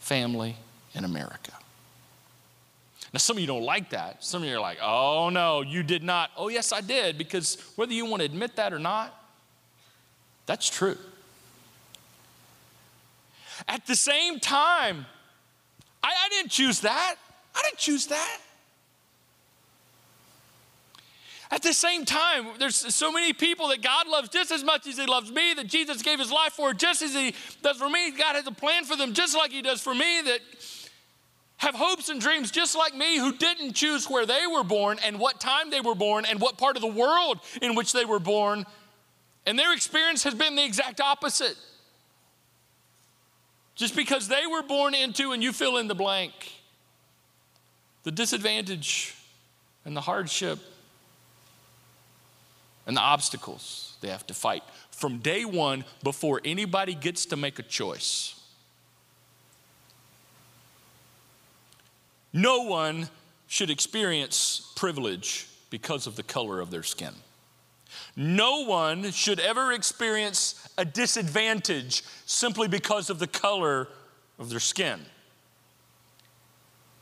family 0.00 0.56
in 0.94 1.04
America. 1.04 1.52
Now, 3.12 3.18
some 3.18 3.36
of 3.36 3.40
you 3.40 3.46
don't 3.46 3.62
like 3.62 3.90
that. 3.90 4.24
Some 4.24 4.42
of 4.42 4.48
you 4.48 4.56
are 4.56 4.60
like, 4.60 4.78
oh 4.82 5.30
no, 5.30 5.62
you 5.62 5.82
did 5.82 6.02
not. 6.02 6.30
Oh, 6.36 6.48
yes, 6.48 6.72
I 6.72 6.80
did, 6.80 7.16
because 7.16 7.56
whether 7.76 7.92
you 7.92 8.04
want 8.06 8.20
to 8.20 8.26
admit 8.26 8.56
that 8.56 8.72
or 8.72 8.78
not, 8.78 9.14
that's 10.46 10.68
true. 10.68 10.98
At 13.68 13.86
the 13.86 13.96
same 13.96 14.38
time, 14.38 15.06
I, 16.02 16.08
I 16.08 16.28
didn't 16.28 16.50
choose 16.50 16.80
that. 16.80 17.16
I 17.54 17.62
didn't 17.62 17.78
choose 17.78 18.06
that. 18.08 18.38
At 21.50 21.62
the 21.62 21.72
same 21.72 22.04
time, 22.04 22.46
there's 22.58 22.76
so 22.94 23.12
many 23.12 23.32
people 23.32 23.68
that 23.68 23.80
God 23.80 24.08
loves 24.08 24.28
just 24.28 24.50
as 24.50 24.64
much 24.64 24.86
as 24.86 24.98
He 24.98 25.06
loves 25.06 25.30
me, 25.30 25.54
that 25.54 25.68
Jesus 25.68 26.02
gave 26.02 26.18
His 26.18 26.32
life 26.32 26.54
for 26.54 26.74
just 26.74 27.02
as 27.02 27.14
He 27.14 27.34
does 27.62 27.76
for 27.76 27.88
me. 27.88 28.10
God 28.10 28.34
has 28.34 28.46
a 28.46 28.52
plan 28.52 28.84
for 28.84 28.96
them 28.96 29.12
just 29.12 29.36
like 29.36 29.52
He 29.52 29.62
does 29.62 29.80
for 29.80 29.94
me, 29.94 30.22
that 30.22 30.40
have 31.58 31.74
hopes 31.74 32.08
and 32.08 32.20
dreams 32.20 32.50
just 32.50 32.76
like 32.76 32.94
me 32.94 33.16
who 33.16 33.32
didn't 33.32 33.72
choose 33.72 34.10
where 34.10 34.26
they 34.26 34.46
were 34.52 34.64
born 34.64 34.98
and 35.04 35.18
what 35.18 35.40
time 35.40 35.70
they 35.70 35.80
were 35.80 35.94
born 35.94 36.24
and 36.28 36.40
what 36.40 36.58
part 36.58 36.76
of 36.76 36.82
the 36.82 36.88
world 36.88 37.38
in 37.62 37.74
which 37.74 37.92
they 37.92 38.04
were 38.04 38.18
born. 38.18 38.66
And 39.46 39.58
their 39.58 39.72
experience 39.72 40.24
has 40.24 40.34
been 40.34 40.56
the 40.56 40.64
exact 40.64 41.00
opposite. 41.00 41.56
Just 43.76 43.94
because 43.94 44.26
they 44.26 44.46
were 44.46 44.62
born 44.62 44.94
into, 44.94 45.32
and 45.32 45.42
you 45.42 45.52
fill 45.52 45.76
in 45.76 45.86
the 45.86 45.94
blank, 45.94 46.32
the 48.02 48.10
disadvantage 48.10 49.14
and 49.84 49.96
the 49.96 50.00
hardship 50.00 50.58
and 52.86 52.96
the 52.96 53.00
obstacles 53.00 53.96
they 54.00 54.08
have 54.08 54.26
to 54.26 54.34
fight 54.34 54.62
from 54.90 55.18
day 55.18 55.44
one 55.44 55.84
before 56.02 56.40
anybody 56.44 56.94
gets 56.94 57.26
to 57.26 57.36
make 57.36 57.58
a 57.58 57.62
choice. 57.62 58.40
No 62.32 62.62
one 62.62 63.08
should 63.46 63.70
experience 63.70 64.72
privilege 64.76 65.48
because 65.70 66.06
of 66.06 66.16
the 66.16 66.22
color 66.22 66.60
of 66.60 66.70
their 66.70 66.82
skin. 66.82 67.12
No 68.14 68.64
one 68.64 69.10
should 69.10 69.40
ever 69.40 69.72
experience 69.72 70.68
a 70.76 70.84
disadvantage 70.84 72.02
simply 72.26 72.68
because 72.68 73.10
of 73.10 73.18
the 73.18 73.26
color 73.26 73.88
of 74.38 74.50
their 74.50 74.60
skin. 74.60 75.00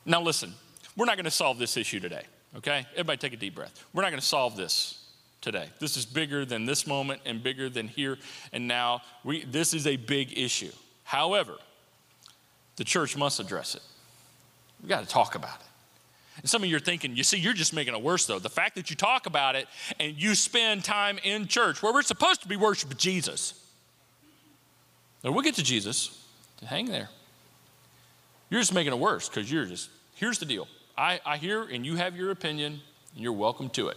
Now, 0.05 0.21
listen, 0.21 0.53
we're 0.97 1.07
not 1.07 1.17
going 1.17 1.25
to 1.25 1.31
solve 1.31 1.59
this 1.59 1.77
issue 1.77 1.99
today, 1.99 2.25
okay? 2.57 2.87
Everybody 2.93 3.19
take 3.19 3.33
a 3.33 3.37
deep 3.37 3.55
breath. 3.55 3.85
We're 3.93 4.03
not 4.03 4.11
going 4.11 4.21
to 4.21 4.27
solve 4.27 4.57
this 4.57 5.04
today. 5.45 5.69
This 5.79 5.97
is 5.97 6.07
bigger 6.07 6.45
than 6.45 6.65
this 6.65 6.87
moment 6.87 7.21
and 7.27 7.43
bigger 7.43 7.69
than 7.69 7.87
here 7.87 8.19
and 8.53 8.67
now. 8.67 9.03
We, 9.23 9.45
this 9.45 9.75
is 9.75 9.87
a 9.87 9.97
big 9.97 10.37
issue. 10.37 10.73
However, 11.05 11.55
the 12.77 12.85
church 12.85 13.17
must 13.17 13.39
address 13.39 13.75
it. 13.75 13.83
We've 14.81 14.89
got 14.89 15.03
to 15.03 15.09
talk 15.09 15.35
about 15.35 15.61
it. 15.61 15.67
And 16.39 16.49
some 16.49 16.65
of 16.65 16.69
you 16.69 16.77
are 16.77 16.81
thinking, 16.81 17.15
you 17.15 17.23
see, 17.23 17.39
you're 17.39 17.53
just 17.53 17.75
making 17.75 17.95
it 17.95 18.03
worse 18.03 18.27
though. 18.27 18.39
The 18.39 18.49
fact 18.49 18.75
that 18.75 18.91
you 18.91 18.97
talk 18.97 19.27
about 19.27 19.55
it 19.55 19.69
and 20.01 20.21
you 20.21 20.35
spend 20.35 20.83
time 20.83 21.19
in 21.23 21.47
church 21.47 21.83
where 21.83 21.93
we're 21.93 22.03
supposed 22.03 22.43
to 22.43 22.49
be 22.49 22.57
worshiping 22.57 22.97
Jesus. 22.97 23.55
Now 25.23 25.31
we'll 25.31 25.43
get 25.43 25.55
to 25.57 25.63
Jesus. 25.63 26.21
To 26.59 26.67
hang 26.67 26.87
there. 26.87 27.11
You're 28.49 28.61
just 28.61 28.73
making 28.73 28.93
it 28.93 28.99
worse 28.99 29.29
because 29.29 29.51
you're 29.51 29.67
just, 29.67 29.91
here's 30.15 30.39
the 30.39 30.47
deal. 30.47 30.69
I, 30.97 31.21
I 31.27 31.37
hear 31.37 31.65
and 31.65 31.85
you 31.85 31.97
have 31.97 32.17
your 32.17 32.31
opinion, 32.31 32.81
and 33.15 33.23
you're 33.23 33.33
welcome 33.33 33.69
to 33.71 33.89
it. 33.89 33.97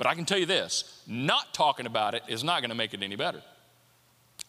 But 0.00 0.06
I 0.06 0.14
can 0.14 0.24
tell 0.24 0.38
you 0.38 0.46
this 0.46 1.02
not 1.06 1.52
talking 1.52 1.84
about 1.84 2.14
it 2.14 2.22
is 2.26 2.42
not 2.42 2.62
going 2.62 2.70
to 2.70 2.74
make 2.74 2.94
it 2.94 3.02
any 3.02 3.16
better. 3.16 3.42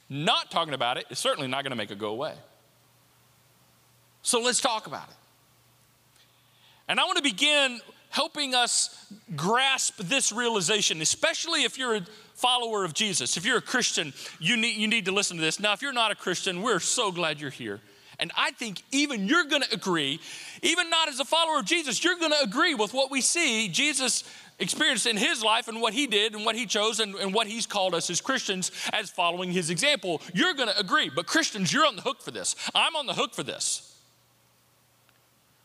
Not 0.10 0.50
talking 0.50 0.74
about 0.74 0.96
it 0.96 1.08
is 1.10 1.20
certainly 1.20 1.50
not 1.50 1.66
going 1.66 1.72
to 1.72 1.76
make 1.76 1.92
it 1.92 2.00
go 2.00 2.12
away. 2.12 2.36
So 4.22 4.40
let's 4.40 4.62
talk 4.62 4.88
about 4.88 5.10
it. 5.10 5.16
And 6.88 7.02
I 7.02 7.04
want 7.04 7.18
to 7.18 7.24
begin 7.24 7.82
helping 8.12 8.56
us 8.56 9.12
grasp 9.36 9.98
this 9.98 10.32
realization, 10.32 11.02
especially 11.02 11.64
if 11.64 11.78
you're 11.78 11.96
a 11.96 12.06
follower 12.36 12.86
of 12.86 12.94
Jesus. 12.94 13.36
If 13.36 13.46
you're 13.46 13.58
a 13.58 13.62
Christian, 13.62 14.14
you 14.40 14.56
need, 14.56 14.78
you 14.78 14.88
need 14.88 15.04
to 15.04 15.12
listen 15.12 15.36
to 15.36 15.44
this. 15.44 15.60
Now, 15.60 15.74
if 15.74 15.82
you're 15.82 15.92
not 15.92 16.12
a 16.12 16.16
Christian, 16.16 16.62
we're 16.62 16.80
so 16.80 17.12
glad 17.12 17.42
you're 17.42 17.50
here. 17.50 17.82
And 18.22 18.32
I 18.38 18.52
think 18.52 18.84
even 18.92 19.28
you're 19.28 19.46
going 19.46 19.64
to 19.64 19.74
agree, 19.74 20.22
even 20.62 20.92
not 20.92 21.10
as 21.10 21.20
a 21.20 21.26
follower 21.26 21.60
of 21.60 21.66
Jesus, 21.66 22.04
you're 22.04 22.20
going 22.20 22.32
to 22.32 22.42
agree 22.42 22.76
with 22.76 22.94
what 22.94 23.10
we 23.10 23.20
see 23.20 23.68
Jesus 23.68 24.24
experienced 24.62 25.08
in 25.08 25.18
his 25.18 25.44
life 25.44 25.68
and 25.68 25.82
what 25.82 25.94
he 25.94 26.08
did 26.08 26.34
and 26.34 26.46
what 26.46 26.56
he 26.56 26.66
chose 26.66 27.00
and, 27.00 27.16
and 27.16 27.34
what 27.34 27.48
he's 27.48 27.66
called 27.66 27.94
us 27.94 28.10
as 28.10 28.22
Christians 28.22 28.72
as 28.94 29.10
following 29.10 29.52
his 29.52 29.70
example, 29.70 30.22
you're 30.34 30.54
going 30.54 30.70
to 30.70 30.80
agree. 30.80 31.10
But 31.14 31.26
Christians, 31.28 31.74
you're 31.74 31.86
on 31.86 31.96
the 31.96 32.02
hook 32.02 32.22
for 32.22 32.32
this. 32.32 32.56
I'm 32.74 32.96
on 32.96 33.08
the 33.08 33.14
hook 33.14 33.34
for 33.34 33.44
this. 33.44 33.88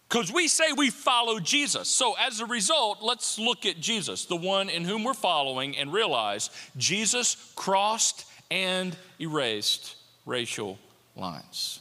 Because 0.09 0.33
we 0.33 0.49
say 0.49 0.73
we 0.77 0.91
follow 0.91 1.41
Jesus. 1.41 1.89
So, 1.89 2.15
as 2.19 2.41
a 2.41 2.47
result, 2.47 2.99
let's 3.03 3.39
look 3.41 3.67
at 3.67 3.81
Jesus, 3.81 4.25
the 4.25 4.37
one 4.37 4.69
in 4.69 4.85
whom 4.85 5.03
we're 5.03 5.15
following, 5.15 5.77
and 5.77 5.93
realize 5.93 6.51
Jesus 6.77 7.53
crossed 7.57 8.25
and 8.51 8.97
erased 9.21 9.97
racial 10.25 10.79
lines. 11.17 11.81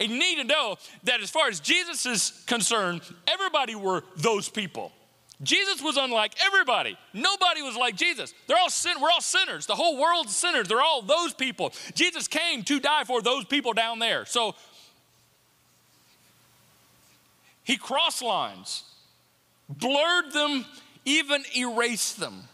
And 0.00 0.10
you 0.10 0.18
need 0.18 0.36
to 0.36 0.44
know 0.44 0.76
that 1.04 1.20
as 1.20 1.28
far 1.28 1.48
as 1.48 1.60
Jesus 1.60 2.06
is 2.06 2.44
concerned, 2.46 3.02
everybody 3.28 3.74
were 3.74 4.02
those 4.16 4.48
people. 4.48 4.92
Jesus 5.42 5.82
was 5.82 5.96
unlike 5.96 6.34
everybody. 6.44 6.96
Nobody 7.12 7.62
was 7.62 7.76
like 7.76 7.96
Jesus. 7.96 8.32
They're 8.46 8.58
all 8.58 8.70
sin, 8.70 8.94
we're 9.00 9.10
all 9.10 9.20
sinners. 9.20 9.66
The 9.66 9.74
whole 9.74 9.98
world's 9.98 10.34
sinners. 10.34 10.68
They're 10.68 10.80
all 10.80 11.02
those 11.02 11.34
people. 11.34 11.72
Jesus 11.94 12.28
came 12.28 12.62
to 12.64 12.78
die 12.78 13.04
for 13.04 13.20
those 13.20 13.44
people 13.44 13.72
down 13.72 13.98
there. 13.98 14.24
So 14.26 14.54
he 17.64 17.76
crossed 17.76 18.22
lines, 18.22 18.84
blurred 19.68 20.32
them, 20.32 20.64
even 21.04 21.42
erased 21.56 22.20
them. 22.20 22.44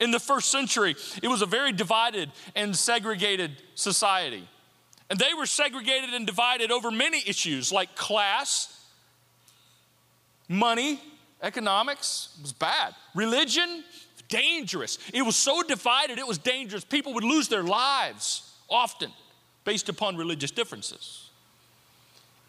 In 0.00 0.10
the 0.10 0.20
first 0.20 0.50
century, 0.50 0.96
it 1.22 1.28
was 1.28 1.42
a 1.42 1.46
very 1.46 1.72
divided 1.72 2.30
and 2.54 2.76
segregated 2.76 3.62
society. 3.74 4.46
And 5.10 5.18
they 5.18 5.32
were 5.34 5.46
segregated 5.46 6.10
and 6.10 6.26
divided 6.26 6.70
over 6.70 6.90
many 6.90 7.22
issues 7.26 7.72
like 7.72 7.96
class, 7.96 8.78
money, 10.48 11.00
Economics 11.42 12.36
was 12.42 12.52
bad. 12.52 12.94
Religion, 13.14 13.84
dangerous. 14.28 14.98
It 15.12 15.22
was 15.22 15.36
so 15.36 15.62
divided, 15.62 16.18
it 16.18 16.26
was 16.26 16.38
dangerous. 16.38 16.84
People 16.84 17.14
would 17.14 17.24
lose 17.24 17.48
their 17.48 17.62
lives 17.62 18.52
often 18.68 19.10
based 19.64 19.88
upon 19.88 20.16
religious 20.16 20.50
differences. 20.50 21.30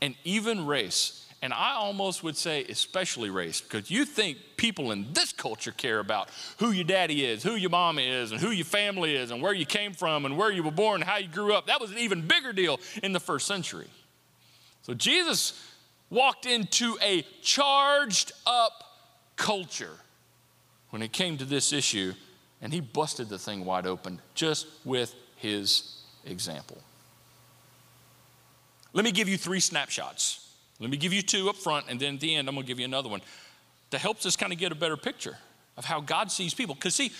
And 0.01 0.15
even 0.23 0.65
race. 0.65 1.25
And 1.41 1.53
I 1.53 1.73
almost 1.73 2.23
would 2.23 2.35
say, 2.35 2.65
especially 2.65 3.29
race, 3.29 3.61
because 3.61 3.89
you 3.89 4.03
think 4.03 4.37
people 4.57 4.91
in 4.91 5.13
this 5.13 5.31
culture 5.31 5.71
care 5.71 5.99
about 5.99 6.29
who 6.57 6.71
your 6.71 6.83
daddy 6.83 7.25
is, 7.25 7.43
who 7.43 7.55
your 7.55 7.69
mama 7.69 8.01
is, 8.01 8.31
and 8.31 8.41
who 8.41 8.51
your 8.51 8.65
family 8.65 9.15
is, 9.15 9.31
and 9.31 9.41
where 9.41 9.53
you 9.53 9.65
came 9.65 9.93
from, 9.93 10.25
and 10.25 10.37
where 10.37 10.51
you 10.51 10.63
were 10.63 10.71
born, 10.71 11.01
and 11.01 11.09
how 11.09 11.17
you 11.17 11.29
grew 11.29 11.53
up. 11.53 11.67
That 11.67 11.79
was 11.79 11.91
an 11.91 11.97
even 11.97 12.27
bigger 12.27 12.51
deal 12.51 12.79
in 13.03 13.13
the 13.13 13.21
first 13.21 13.47
century. 13.47 13.87
So 14.81 14.93
Jesus 14.93 15.61
walked 16.09 16.45
into 16.45 16.97
a 17.01 17.25
charged 17.41 18.31
up 18.45 18.83
culture 19.35 19.97
when 20.89 21.01
it 21.01 21.11
came 21.11 21.37
to 21.37 21.45
this 21.45 21.71
issue, 21.71 22.13
and 22.61 22.73
he 22.73 22.79
busted 22.81 23.29
the 23.29 23.37
thing 23.37 23.63
wide 23.63 23.85
open 23.85 24.19
just 24.33 24.67
with 24.83 25.13
his 25.35 26.01
example. 26.25 26.77
Let 28.91 29.05
me 29.05 29.11
give 29.11 29.29
you 29.29 29.37
three 29.37 29.59
snapshots. 29.59 30.47
Let 30.79 30.89
me 30.89 30.97
give 30.97 31.13
you 31.13 31.21
two 31.21 31.49
up 31.49 31.57
front, 31.57 31.85
and 31.89 31.99
then 31.99 32.15
at 32.15 32.19
the 32.19 32.35
end, 32.35 32.47
I'm 32.47 32.55
going 32.55 32.65
to 32.65 32.67
give 32.67 32.79
you 32.79 32.85
another 32.85 33.09
one 33.09 33.21
that 33.91 34.01
helps 34.01 34.25
us 34.25 34.35
kind 34.35 34.51
of 34.51 34.59
get 34.59 34.71
a 34.71 34.75
better 34.75 34.97
picture 34.97 35.37
of 35.77 35.85
how 35.85 35.99
God 36.01 36.31
sees 36.31 36.53
people. 36.53 36.75
Because, 36.75 36.95
see, 36.95 37.11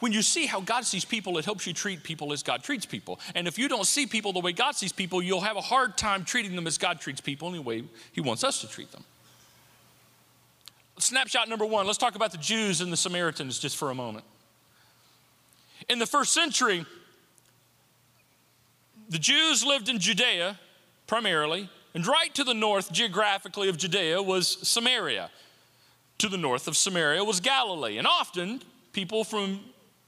when 0.00 0.12
you 0.12 0.22
see 0.22 0.46
how 0.46 0.60
God 0.60 0.84
sees 0.84 1.04
people, 1.04 1.36
it 1.38 1.44
helps 1.44 1.66
you 1.66 1.74
treat 1.74 2.02
people 2.02 2.32
as 2.32 2.42
God 2.42 2.62
treats 2.62 2.86
people. 2.86 3.20
And 3.34 3.46
if 3.46 3.58
you 3.58 3.68
don't 3.68 3.86
see 3.86 4.06
people 4.06 4.32
the 4.32 4.40
way 4.40 4.52
God 4.52 4.74
sees 4.74 4.92
people, 4.92 5.22
you'll 5.22 5.42
have 5.42 5.56
a 5.56 5.60
hard 5.60 5.96
time 5.96 6.24
treating 6.24 6.56
them 6.56 6.66
as 6.66 6.78
God 6.78 7.00
treats 7.00 7.20
people 7.20 7.48
in 7.48 7.54
the 7.54 7.62
way 7.62 7.84
He 8.12 8.20
wants 8.22 8.42
us 8.42 8.62
to 8.62 8.68
treat 8.68 8.90
them. 8.92 9.04
snapshot 10.98 11.48
number 11.48 11.66
one, 11.66 11.86
let's 11.86 11.98
talk 11.98 12.16
about 12.16 12.32
the 12.32 12.38
Jews 12.38 12.80
and 12.80 12.90
the 12.90 12.96
Samaritans 12.96 13.58
just 13.58 13.76
for 13.76 13.90
a 13.90 13.94
moment. 13.94 14.24
In 15.88 15.98
the 15.98 16.06
first 16.06 16.32
century, 16.32 16.86
the 19.10 19.18
Jews 19.18 19.64
lived 19.64 19.88
in 19.88 19.98
Judea 19.98 20.58
primarily, 21.06 21.68
and 21.94 22.06
right 22.06 22.32
to 22.34 22.44
the 22.44 22.54
north 22.54 22.90
geographically 22.92 23.68
of 23.68 23.76
Judea 23.76 24.22
was 24.22 24.66
Samaria. 24.66 25.30
To 26.18 26.28
the 26.28 26.36
north 26.36 26.68
of 26.68 26.76
Samaria 26.76 27.24
was 27.24 27.40
Galilee, 27.40 27.98
and 27.98 28.06
often 28.06 28.62
people 28.92 29.24
from 29.24 29.60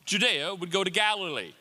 Judea 0.05 0.55
would 0.55 0.71
go 0.71 0.85
to 0.85 0.91
Galilee. 0.91 1.53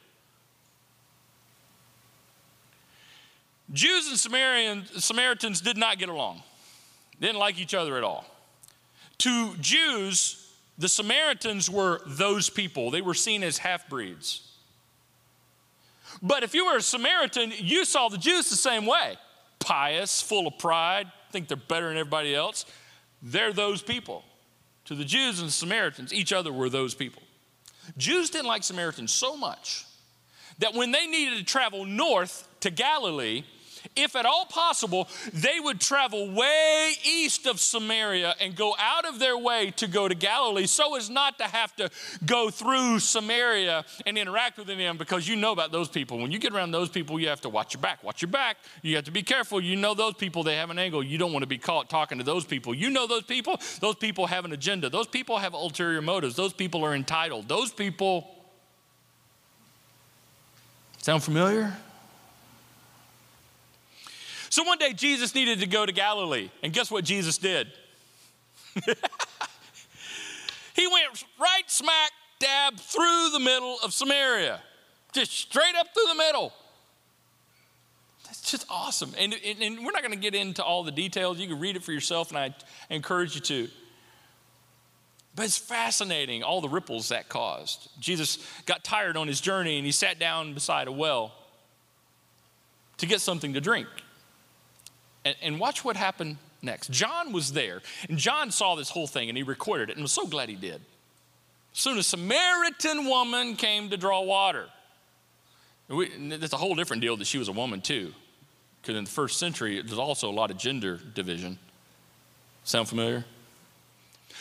Jews 3.74 4.08
and 4.10 4.20
Samaritan, 4.20 4.86
Samaritans 5.00 5.62
did 5.62 5.78
not 5.78 5.98
get 5.98 6.10
along, 6.10 6.44
they 7.20 7.28
didn't 7.28 7.40
like 7.40 7.60
each 7.60 7.74
other 7.74 7.98
at 7.98 8.04
all. 8.04 8.26
To 9.20 9.56
Jews, 9.62 10.52
the 10.78 10.90
Samaritans 10.90 11.70
were 11.70 12.02
those 12.06 12.50
people, 12.50 12.92
they 12.92 13.02
were 13.02 13.14
seen 13.14 13.44
as 13.44 13.58
half 13.58 13.88
breeds. 13.88 14.48
But 16.22 16.44
if 16.44 16.54
you 16.54 16.66
were 16.66 16.78
a 16.78 16.82
Samaritan, 16.82 17.54
you 17.58 17.86
saw 17.86 18.10
the 18.10 18.18
Jews 18.18 18.50
the 18.50 18.56
same 18.56 18.86
way 18.86 19.18
pious, 19.60 20.22
full 20.22 20.48
of 20.48 20.58
pride, 20.58 21.08
think 21.32 21.48
they're 21.48 21.58
better 21.58 21.88
than 21.88 21.98
everybody 21.98 22.36
else. 22.36 22.66
They're 23.22 23.54
those 23.54 23.82
people. 23.82 24.24
To 24.86 24.96
the 24.96 25.06
Jews 25.06 25.40
and 25.40 25.48
the 25.48 25.54
Samaritans, 25.54 26.12
each 26.14 26.34
other 26.34 26.52
were 26.52 26.70
those 26.70 26.96
people. 26.96 27.22
Jews 27.98 28.30
didn't 28.30 28.48
like 28.48 28.64
Samaritans 28.64 29.12
so 29.12 29.36
much 29.36 29.86
that 30.60 30.74
when 30.74 30.92
they 30.92 31.08
needed 31.08 31.38
to 31.40 31.44
travel 31.44 31.86
north 31.86 32.48
to 32.62 32.70
Galilee, 32.70 33.44
if 33.96 34.16
at 34.16 34.26
all 34.26 34.46
possible, 34.46 35.08
they 35.34 35.60
would 35.60 35.80
travel 35.80 36.32
way 36.32 36.94
east 37.06 37.46
of 37.46 37.60
Samaria 37.60 38.36
and 38.40 38.56
go 38.56 38.76
out 38.80 39.06
of 39.06 39.20
their 39.20 39.38
way 39.38 39.72
to 39.78 39.88
go 39.88 40.08
to 40.08 40.16
Galilee 40.16 40.66
so 40.66 40.96
as 40.96 41.10
not 41.10 41.38
to 41.40 41.46
have 41.46 41.76
to 41.78 41.90
go 42.26 42.50
through 42.50 43.00
Samaria 43.00 43.86
and 44.06 44.18
interact 44.18 44.58
with 44.58 44.68
them 44.68 44.98
because 44.98 45.28
you 45.28 45.36
know 45.36 45.52
about 45.52 45.72
those 45.72 45.90
people. 45.90 46.18
When 46.18 46.32
you 46.32 46.40
get 46.40 46.54
around 46.54 46.72
those 46.72 46.90
people, 46.90 47.20
you 47.20 47.28
have 47.30 47.42
to 47.42 47.50
watch 47.50 47.74
your 47.74 47.82
back. 47.82 48.04
Watch 48.04 48.22
your 48.22 48.32
back. 48.32 48.58
You 48.82 48.96
have 48.96 49.06
to 49.06 49.12
be 49.12 49.24
careful. 49.24 49.62
You 49.62 49.76
know 49.76 49.94
those 49.94 50.14
people, 50.16 50.44
they 50.44 50.56
have 50.56 50.70
an 50.70 50.80
angle. 50.80 51.04
You 51.04 51.18
don't 51.18 51.34
want 51.34 51.44
to 51.44 51.48
be 51.48 51.58
caught 51.58 51.90
talking 51.90 52.18
to 52.18 52.24
those 52.24 52.46
people. 52.46 52.74
You 52.74 52.90
know 52.90 53.08
those 53.08 53.24
people, 53.24 53.60
those 53.80 53.96
people 53.96 54.28
have 54.28 54.46
an 54.46 54.52
agenda. 54.52 54.90
Those 54.90 55.08
people 55.08 55.38
have 55.38 55.54
ulterior 55.54 56.02
motives. 56.02 56.36
Those 56.36 56.54
people 56.54 56.84
are 56.84 56.96
entitled. 56.96 57.48
Those 57.48 57.72
people. 57.72 58.28
Sound 61.00 61.24
familiar? 61.24 61.76
So 64.52 64.64
one 64.64 64.78
day 64.78 64.92
Jesus 64.92 65.34
needed 65.34 65.62
to 65.62 65.66
go 65.66 65.86
to 65.86 65.94
Galilee, 65.94 66.52
and 66.62 66.74
guess 66.74 66.92
what 66.92 67.06
Jesus 67.06 67.38
did? 67.38 67.68
he 70.76 70.88
went 70.88 71.24
right 71.40 71.64
smack 71.68 72.12
dab 72.38 72.76
through 72.78 73.30
the 73.32 73.40
middle 73.40 73.78
of 73.82 73.94
Samaria, 73.94 74.62
just 75.14 75.32
straight 75.32 75.76
up 75.78 75.88
through 75.94 76.08
the 76.10 76.16
middle. 76.16 76.52
That's 78.26 78.52
just 78.52 78.66
awesome. 78.70 79.14
And, 79.18 79.34
and, 79.46 79.62
and 79.62 79.86
we're 79.86 79.94
not 79.94 80.02
going 80.02 80.14
to 80.14 80.20
get 80.20 80.36
into 80.36 80.62
all 80.62 80.84
the 80.84 80.92
details. 80.92 81.40
You 81.40 81.48
can 81.48 81.60
read 81.60 81.78
it 81.78 81.84
for 81.84 81.94
yourself, 81.94 82.28
and 82.30 82.38
I 82.38 82.54
encourage 82.90 83.36
you 83.36 83.42
to. 83.42 83.70
But 85.34 85.46
it's 85.46 85.58
fascinating, 85.58 86.44
all 86.44 86.60
the 86.60 86.68
ripples 86.68 87.08
that 87.08 87.30
caused. 87.30 87.88
Jesus 88.02 88.46
got 88.66 88.84
tired 88.84 89.16
on 89.16 89.30
his 89.30 89.40
journey 89.40 89.78
and 89.78 89.86
he 89.86 89.94
sat 89.94 90.20
down 90.20 90.54
beside 90.54 90.90
a 90.90 90.92
well 90.92 91.32
to 92.98 93.06
get 93.06 93.22
something 93.22 93.54
to 93.54 93.62
drink. 93.62 93.88
And, 95.26 95.36
and 95.42 95.60
watch 95.60 95.84
what 95.86 95.96
happened 95.96 96.38
next. 96.62 96.92
John 96.92 97.32
was 97.32 97.54
there, 97.54 97.82
and 98.10 98.18
John 98.18 98.52
saw 98.52 98.76
this 98.76 98.90
whole 98.90 99.08
thing 99.08 99.30
and 99.30 99.38
he 99.38 99.44
recorded 99.44 99.90
it 99.90 99.98
and 99.98 100.04
was 100.04 100.12
so 100.12 100.26
glad 100.26 100.50
he 100.50 100.56
did. 100.56 100.82
Soon 101.74 101.98
a 101.98 102.04
Samaritan 102.04 103.06
woman 103.06 103.56
came 103.56 103.90
to 103.90 103.98
draw 103.98 104.22
water. 104.22 104.68
That's 105.90 106.54
a 106.54 106.58
whole 106.58 106.76
different 106.76 107.02
deal 107.02 107.18
that 107.18 107.28
she 107.28 107.38
was 107.38 107.48
a 107.48 107.54
woman 107.54 107.82
too, 107.82 108.14
because 108.82 108.98
in 108.98 109.04
the 109.04 109.10
first 109.10 109.38
century 109.38 109.82
there's 109.82 109.98
also 109.98 110.30
a 110.30 110.32
lot 110.32 110.52
of 110.52 110.58
gender 110.58 111.00
division. 111.14 111.60
Sound 112.64 112.90
familiar? 112.90 113.26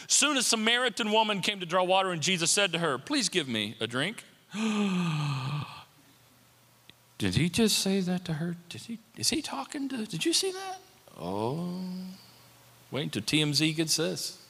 Soon 0.07 0.37
a 0.37 0.43
Samaritan 0.43 1.11
woman 1.11 1.41
came 1.41 1.61
to 1.61 1.67
draw 1.67 1.83
water, 1.83 2.11
and 2.11 2.23
Jesus 2.23 2.51
said 2.51 2.73
to 2.73 2.79
her, 2.79 2.99
Please 2.99 3.29
give 3.29 3.49
me 3.49 3.77
a 3.81 3.87
drink. 3.87 4.25
Did 7.21 7.35
he 7.35 7.51
just 7.51 7.81
say 7.81 8.01
that 8.01 8.25
to 8.25 8.33
her? 8.33 8.57
Did 8.71 8.81
he, 8.81 8.99
is 9.19 9.29
he 9.29 9.43
talking 9.43 9.91
to, 9.91 10.07
did 10.07 10.25
you 10.25 10.33
see 10.33 10.53
that? 10.53 10.81
Oh, 11.21 11.77
wait 12.91 13.03
until 13.03 13.21
TMZ 13.21 13.77
gets 13.77 13.97
this. 13.97 14.43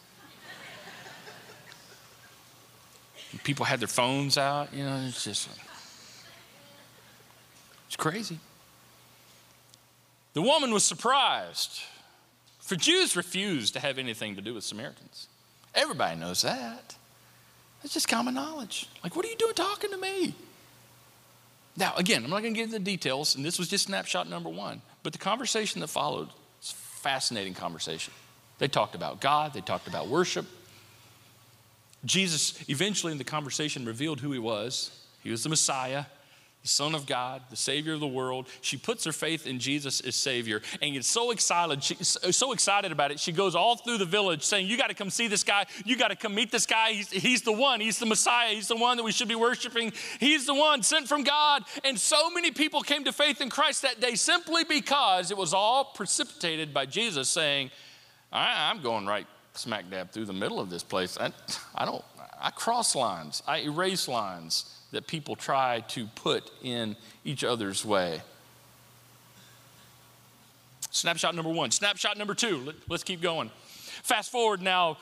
People 3.43 3.65
had 3.65 3.81
their 3.81 3.89
phones 3.89 4.39
out, 4.39 4.73
you 4.73 4.85
know, 4.85 5.05
it's 5.09 5.25
just, 5.25 5.49
it's 7.89 7.97
crazy. 7.97 8.39
The 10.35 10.43
woman 10.43 10.71
was 10.71 10.85
surprised, 10.85 11.81
for 12.61 12.77
Jews 12.77 13.17
refused 13.17 13.75
to 13.75 13.81
have 13.81 13.99
anything 13.99 14.37
to 14.37 14.41
do 14.41 14.55
with 14.55 14.63
Samaritans. 14.63 15.27
Everybody 15.75 16.21
knows 16.21 16.43
that. 16.43 16.95
It's 17.83 17.95
just 17.95 18.07
common 18.07 18.35
knowledge. 18.35 18.89
Like, 19.03 19.17
what 19.17 19.27
are 19.27 19.29
you 19.29 19.37
doing 19.37 19.55
talking 19.55 19.91
to 19.91 19.97
me? 19.97 20.37
Now, 21.77 21.95
again, 21.97 22.25
I'm 22.25 22.31
not 22.31 22.43
going 22.43 22.55
to 22.55 22.59
get 22.59 22.65
into 22.65 22.79
the 22.79 22.85
details, 22.85 23.37
and 23.37 23.45
this 23.45 23.59
was 23.59 23.69
just 23.69 23.87
snapshot 23.87 24.29
number 24.29 24.49
one, 24.49 24.83
but 25.03 25.13
the 25.13 25.19
conversation 25.19 25.81
that 25.81 25.89
followed 25.89 26.29
was 26.59 26.73
fascinating 26.73 27.55
conversation. 27.55 28.13
They 28.59 28.69
talked 28.69 28.95
about 28.95 29.21
God, 29.21 29.55
they 29.55 29.61
talked 29.61 29.89
about 29.89 30.09
worship. 30.09 30.47
Jesus 32.05 32.63
eventually 32.69 33.13
in 33.13 33.19
the 33.19 33.25
conversation 33.25 33.85
revealed 33.85 34.21
who 34.21 34.33
he 34.33 34.39
was. 34.39 34.91
He 35.23 35.31
was 35.31 35.43
the 35.43 35.49
Messiah 35.49 36.07
the 36.63 36.69
Son 36.69 36.95
of 36.95 37.07
God, 37.07 37.41
the 37.49 37.57
Savior 37.57 37.95
of 37.95 38.01
the 38.01 38.07
world. 38.07 38.47
She 38.61 38.77
puts 38.77 39.05
her 39.07 39.13
faith 39.13 39.47
in 39.47 39.59
Jesus 39.59 40.01
as 40.01 40.15
Savior 40.15 40.61
and 40.83 40.93
gets 40.93 41.09
so 41.09 41.31
excited, 41.31 41.83
she, 41.83 41.95
so 42.05 42.53
excited 42.53 42.93
about 42.93 43.11
it. 43.11 43.19
She 43.19 43.33
goes 43.33 43.55
all 43.55 43.77
through 43.77 43.97
the 43.97 44.05
village 44.05 44.43
saying, 44.43 44.67
You 44.67 44.77
got 44.77 44.89
to 44.89 44.95
come 44.95 45.09
see 45.09 45.27
this 45.27 45.43
guy. 45.43 45.65
You 45.87 45.97
got 45.97 46.09
to 46.09 46.17
come 46.17 46.35
meet 46.35 46.51
this 46.51 46.67
guy. 46.67 46.93
He's, 46.93 47.11
he's 47.11 47.43
the 47.43 47.53
one. 47.53 47.81
He's 47.81 47.99
the 47.99 48.05
Messiah. 48.07 48.55
He's 48.55 48.69
the 48.69 48.77
one 48.77 48.99
that 48.99 49.03
we 49.03 49.13
should 49.13 49.29
be 49.29 49.35
worshiping. 49.37 49.93
He's 50.19 50.45
the 50.45 50.55
one 50.55 50.83
sent 50.83 51.09
from 51.09 51.23
God. 51.23 51.63
And 51.83 51.99
so 51.99 52.29
many 52.29 52.51
people 52.51 52.83
came 52.83 53.05
to 53.05 53.13
faith 53.13 53.41
in 53.41 53.49
Christ 53.49 53.83
that 53.83 54.01
day 54.01 54.15
simply 54.15 54.65
because 54.65 55.31
it 55.31 55.39
was 55.39 55.55
all 55.55 55.85
precipitated 55.85 56.75
by 56.75 56.85
Jesus 56.85 57.31
saying, 57.31 57.71
I, 58.31 58.71
am 58.71 58.83
going 58.83 59.07
right 59.07 59.27
smack 59.55 59.91
dab 59.91 60.11
through 60.11 60.27
the 60.27 60.33
middle 60.35 60.61
of 60.61 60.69
this 60.69 60.83
place. 60.83 61.17
I, 61.19 61.33
I 61.75 61.87
don't, 61.87 62.05
I 62.39 62.51
cross 62.51 62.95
lines, 62.95 63.43
I 63.47 63.61
erase 63.61 64.07
lines 64.09 64.80
that 64.93 65.07
people 65.07 65.37
try 65.37 65.81
to 65.89 66.07
put 66.15 66.51
in 66.63 66.97
each 67.25 67.45
other's 67.45 67.85
way. 67.85 68.23
Snapshot 70.91 71.35
number 71.35 71.51
one. 71.51 71.71
Snapshot 71.71 72.19
number 72.19 72.35
two. 72.35 72.75
Let's 72.89 73.05
keep 73.05 73.21
going. 73.21 73.51
Fast 74.03 74.33
forward 74.33 74.61
now. 74.61 74.99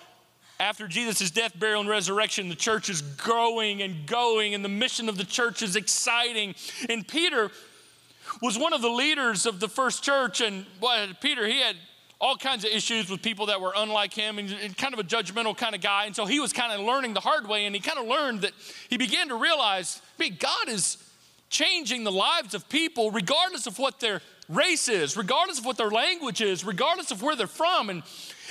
After 0.60 0.88
Jesus' 0.88 1.30
death, 1.30 1.58
burial, 1.58 1.80
and 1.80 1.88
resurrection, 1.88 2.48
the 2.48 2.56
church 2.56 2.90
is 2.90 3.00
growing 3.00 3.80
and 3.80 4.06
going, 4.06 4.54
and 4.54 4.64
the 4.64 4.68
mission 4.68 5.08
of 5.08 5.16
the 5.16 5.24
church 5.24 5.62
is 5.62 5.76
exciting. 5.76 6.56
And 6.88 7.06
Peter 7.06 7.50
was 8.42 8.58
one 8.58 8.72
of 8.72 8.82
the 8.82 8.90
leaders 8.90 9.46
of 9.46 9.60
the 9.60 9.68
first 9.68 10.02
church. 10.02 10.40
And 10.40 10.66
well, 10.80 11.08
Peter, 11.20 11.46
he 11.46 11.60
had 11.60 11.76
all 12.20 12.36
kinds 12.36 12.64
of 12.64 12.70
issues 12.70 13.08
with 13.08 13.22
people 13.22 13.46
that 13.46 13.60
were 13.60 13.72
unlike 13.76 14.12
him 14.12 14.38
and, 14.38 14.76
kind 14.76 14.92
of 14.92 14.98
a 14.98 15.04
judgmental 15.04 15.56
kind 15.56 15.74
of 15.74 15.80
guy. 15.80 16.06
And 16.06 16.16
so 16.16 16.26
he 16.26 16.40
was 16.40 16.52
kind 16.52 16.72
of 16.72 16.80
learning 16.84 17.14
the 17.14 17.20
hard 17.20 17.48
way, 17.48 17.64
and 17.64 17.74
he 17.74 17.80
kind 17.80 17.98
of 17.98 18.06
learned 18.06 18.40
that 18.40 18.52
he 18.88 18.96
began 18.96 19.28
to 19.28 19.36
realize, 19.36 20.02
man, 20.18 20.36
God 20.38 20.68
is 20.68 20.98
changing 21.48 22.04
the 22.04 22.12
lives 22.12 22.54
of 22.54 22.68
people 22.68 23.10
regardless 23.10 23.66
of 23.66 23.78
what 23.78 24.00
their 24.00 24.20
race 24.48 24.88
is, 24.88 25.16
regardless 25.16 25.58
of 25.58 25.64
what 25.64 25.76
their 25.76 25.90
language 25.90 26.40
is, 26.40 26.64
regardless 26.64 27.10
of 27.10 27.22
where 27.22 27.36
they're 27.36 27.46
from. 27.46 27.90
And, 27.90 28.02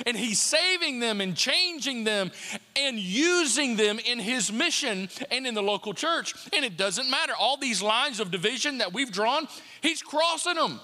and 0.06 0.16
he's 0.16 0.40
saving 0.40 1.00
them 1.00 1.20
and 1.22 1.36
changing 1.36 2.06
them 2.06 2.32
and 2.76 2.98
using 2.98 3.76
them 3.76 4.00
in 4.00 4.20
his 4.20 4.52
mission 4.52 5.10
and 5.32 5.46
in 5.46 5.56
the 5.56 5.62
local 5.62 5.94
church. 5.94 6.34
And 6.54 6.64
it 6.64 6.78
doesn't 6.78 7.10
matter. 7.10 7.34
All 7.38 7.58
these 7.58 7.82
lines 7.82 8.20
of 8.20 8.32
division 8.32 8.78
that 8.78 8.94
we've 8.94 9.12
drawn, 9.12 9.48
he's 9.82 10.02
crossing 10.02 10.56
them. 10.56 10.80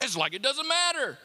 It's 0.00 0.16
like 0.16 0.34
it 0.34 0.42
doesn't 0.42 0.68
matter. 0.68 1.18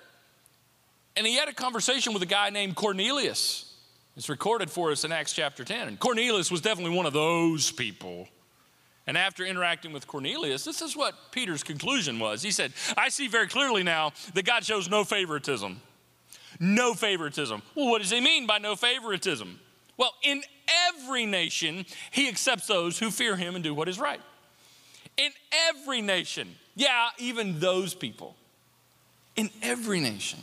And 1.16 1.28
he 1.28 1.36
had 1.36 1.50
a 1.50 1.54
conversation 1.54 2.14
with 2.14 2.22
a 2.22 2.28
guy 2.28 2.50
named 2.50 2.76
Cornelius. 2.76 3.74
It's 4.16 4.30
recorded 4.30 4.70
for 4.70 4.92
us 4.92 5.04
in 5.04 5.12
Acts 5.12 5.34
chapter 5.34 5.64
10. 5.64 5.88
And 5.88 6.00
Cornelius 6.00 6.52
was 6.52 6.62
definitely 6.62 6.96
one 6.96 7.06
of 7.06 7.14
those 7.14 7.72
people. 7.72 8.28
And 9.08 9.18
after 9.18 9.44
interacting 9.46 9.94
with 9.94 10.08
Cornelius, 10.08 10.64
this 10.64 10.82
is 10.82 10.96
what 10.96 11.16
Peter's 11.32 11.64
conclusion 11.64 12.20
was. 12.20 12.42
He 12.42 12.52
said, 12.52 12.74
I 12.98 13.10
see 13.10 13.28
very 13.28 13.48
clearly 13.48 13.84
now 13.84 14.12
that 14.34 14.46
God 14.46 14.64
shows 14.64 14.90
no 14.90 15.04
favoritism. 15.04 15.82
No 16.60 16.94
favoritism. 16.94 17.62
Well, 17.76 17.90
what 17.90 18.02
does 18.02 18.12
he 18.12 18.22
mean 18.22 18.46
by 18.46 18.60
no 18.60 18.76
favoritism? 18.76 19.60
Well, 19.98 20.14
in 20.24 20.44
every 20.90 21.26
nation, 21.26 21.86
he 22.12 22.30
accepts 22.30 22.68
those 22.68 23.00
who 23.00 23.12
fear 23.12 23.36
him 23.36 23.56
and 23.56 23.64
do 23.64 23.74
what 23.74 23.90
is 23.90 24.00
right. 24.00 24.22
In 25.18 25.32
every 25.70 26.02
nation, 26.02 26.56
yeah, 26.76 27.10
even 27.18 27.60
those 27.60 27.94
people. 27.94 28.36
In 29.36 29.50
every 29.62 30.00
nation. 30.00 30.40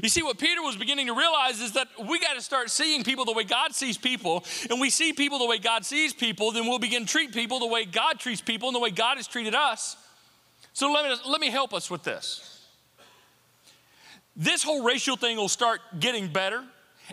You 0.00 0.08
see, 0.08 0.22
what 0.22 0.38
Peter 0.38 0.62
was 0.62 0.76
beginning 0.76 1.08
to 1.08 1.14
realize 1.14 1.60
is 1.60 1.72
that 1.72 1.88
we 2.08 2.18
got 2.20 2.34
to 2.34 2.40
start 2.40 2.70
seeing 2.70 3.04
people 3.04 3.24
the 3.24 3.32
way 3.32 3.44
God 3.44 3.74
sees 3.74 3.98
people, 3.98 4.44
and 4.70 4.80
we 4.80 4.90
see 4.90 5.12
people 5.12 5.38
the 5.38 5.46
way 5.46 5.58
God 5.58 5.84
sees 5.84 6.12
people, 6.12 6.52
then 6.52 6.66
we'll 6.66 6.78
begin 6.78 7.04
to 7.04 7.08
treat 7.08 7.32
people 7.32 7.58
the 7.58 7.66
way 7.66 7.84
God 7.84 8.18
treats 8.18 8.40
people 8.40 8.68
and 8.68 8.76
the 8.76 8.80
way 8.80 8.90
God 8.90 9.16
has 9.16 9.26
treated 9.26 9.54
us. 9.54 9.96
So 10.72 10.90
let 10.92 11.04
me, 11.04 11.16
let 11.28 11.40
me 11.40 11.50
help 11.50 11.74
us 11.74 11.90
with 11.90 12.02
this. 12.04 12.66
This 14.34 14.62
whole 14.62 14.82
racial 14.82 15.16
thing 15.16 15.36
will 15.36 15.48
start 15.48 15.80
getting 15.98 16.28
better, 16.28 16.64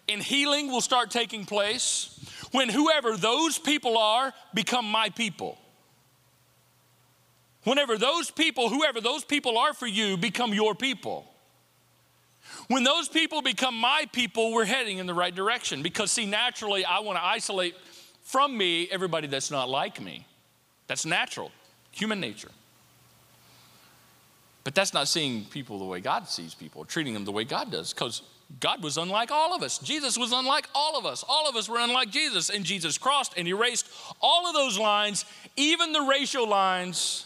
and 0.08 0.22
healing 0.22 0.68
will 0.68 0.82
start 0.82 1.12
taking 1.12 1.46
place 1.46 2.16
when 2.52 2.70
whoever 2.70 3.18
those 3.18 3.60
people 3.60 3.98
are 3.98 4.34
become 4.54 4.86
my 4.86 5.10
people. 5.10 5.58
Whenever 7.64 7.98
those 7.98 8.32
people, 8.32 8.70
whoever 8.70 9.02
those 9.02 9.26
people 9.26 9.58
are 9.58 9.74
for 9.74 9.88
you, 9.88 10.16
become 10.16 10.54
your 10.54 10.74
people. 10.74 11.30
When 12.68 12.84
those 12.84 13.10
people 13.10 13.42
become 13.42 13.76
my 13.76 14.06
people, 14.12 14.54
we're 14.54 14.66
heading 14.66 14.98
in 14.98 15.08
the 15.08 15.14
right 15.14 15.34
direction. 15.34 15.82
Because, 15.82 16.12
see, 16.12 16.26
naturally, 16.26 16.86
I 16.86 17.00
want 17.00 17.18
to 17.18 17.24
isolate 17.24 17.76
from 18.24 18.58
me 18.58 18.88
everybody 18.92 19.28
that's 19.28 19.52
not 19.52 19.70
like 19.70 20.00
me. 20.02 20.26
That's 20.88 21.06
natural, 21.06 21.52
human 21.92 22.20
nature. 22.20 22.52
But 24.64 24.76
that's 24.76 24.94
not 24.94 25.08
seeing 25.08 25.46
people 25.46 25.80
the 25.80 25.86
way 25.86 26.00
God 26.00 26.28
sees 26.28 26.54
people, 26.54 26.86
treating 26.86 27.14
them 27.14 27.26
the 27.26 27.32
way 27.32 27.44
God 27.44 27.72
does, 27.72 27.94
because 27.94 28.22
God 28.60 28.84
was 28.84 28.98
unlike 28.98 29.32
all 29.32 29.56
of 29.56 29.62
us. 29.62 29.78
Jesus 29.78 30.18
was 30.18 30.32
unlike 30.32 30.68
all 30.74 30.98
of 30.98 31.06
us. 31.06 31.24
All 31.28 31.48
of 31.48 31.56
us 31.56 31.70
were 31.70 31.80
unlike 31.80 32.10
Jesus. 32.10 32.50
And 32.50 32.66
Jesus 32.66 32.98
crossed 32.98 33.34
and 33.38 33.48
erased 33.48 33.88
all 34.22 34.48
of 34.48 34.54
those 34.54 34.78
lines, 34.78 35.26
even 35.56 35.92
the 35.92 36.02
racial 36.02 36.48
lines. 36.48 37.26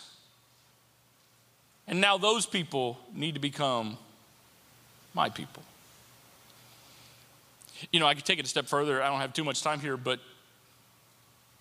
And 1.87 1.99
now 1.99 2.17
those 2.17 2.45
people 2.45 2.97
need 3.13 3.33
to 3.33 3.39
become 3.39 3.97
my 5.13 5.29
people. 5.29 5.63
You 7.91 7.99
know, 7.99 8.07
I 8.07 8.13
could 8.13 8.25
take 8.25 8.39
it 8.39 8.45
a 8.45 8.49
step 8.49 8.65
further. 8.65 9.01
I 9.01 9.09
don't 9.09 9.19
have 9.19 9.33
too 9.33 9.43
much 9.43 9.61
time 9.61 9.79
here, 9.79 9.97
but 9.97 10.19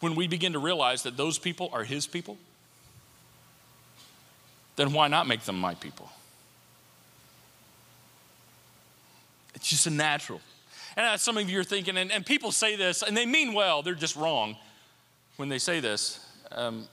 when 0.00 0.14
we 0.14 0.26
begin 0.26 0.52
to 0.52 0.58
realize 0.58 1.02
that 1.04 1.16
those 1.16 1.38
people 1.38 1.70
are 1.72 1.84
His 1.84 2.06
people, 2.06 2.36
then 4.76 4.92
why 4.92 5.08
not 5.08 5.26
make 5.26 5.42
them 5.42 5.58
my 5.58 5.74
people? 5.74 6.08
It's 9.54 9.68
just 9.68 9.86
a 9.86 9.90
natural. 9.90 10.40
And 10.96 11.20
some 11.20 11.38
of 11.38 11.48
you 11.48 11.60
are 11.60 11.64
thinking, 11.64 11.96
and, 11.96 12.12
and, 12.12 12.24
people 12.26 12.52
say 12.52 12.76
this, 12.76 13.02
and 13.02 13.16
they 13.16 13.26
mean 13.26 13.54
well, 13.54 13.82
they're 13.82 13.94
just 13.94 14.16
wrong 14.16 14.56
when 15.36 15.48
they 15.48 15.58
say 15.58 15.80
this. 15.80 16.20
Um, 16.50 16.86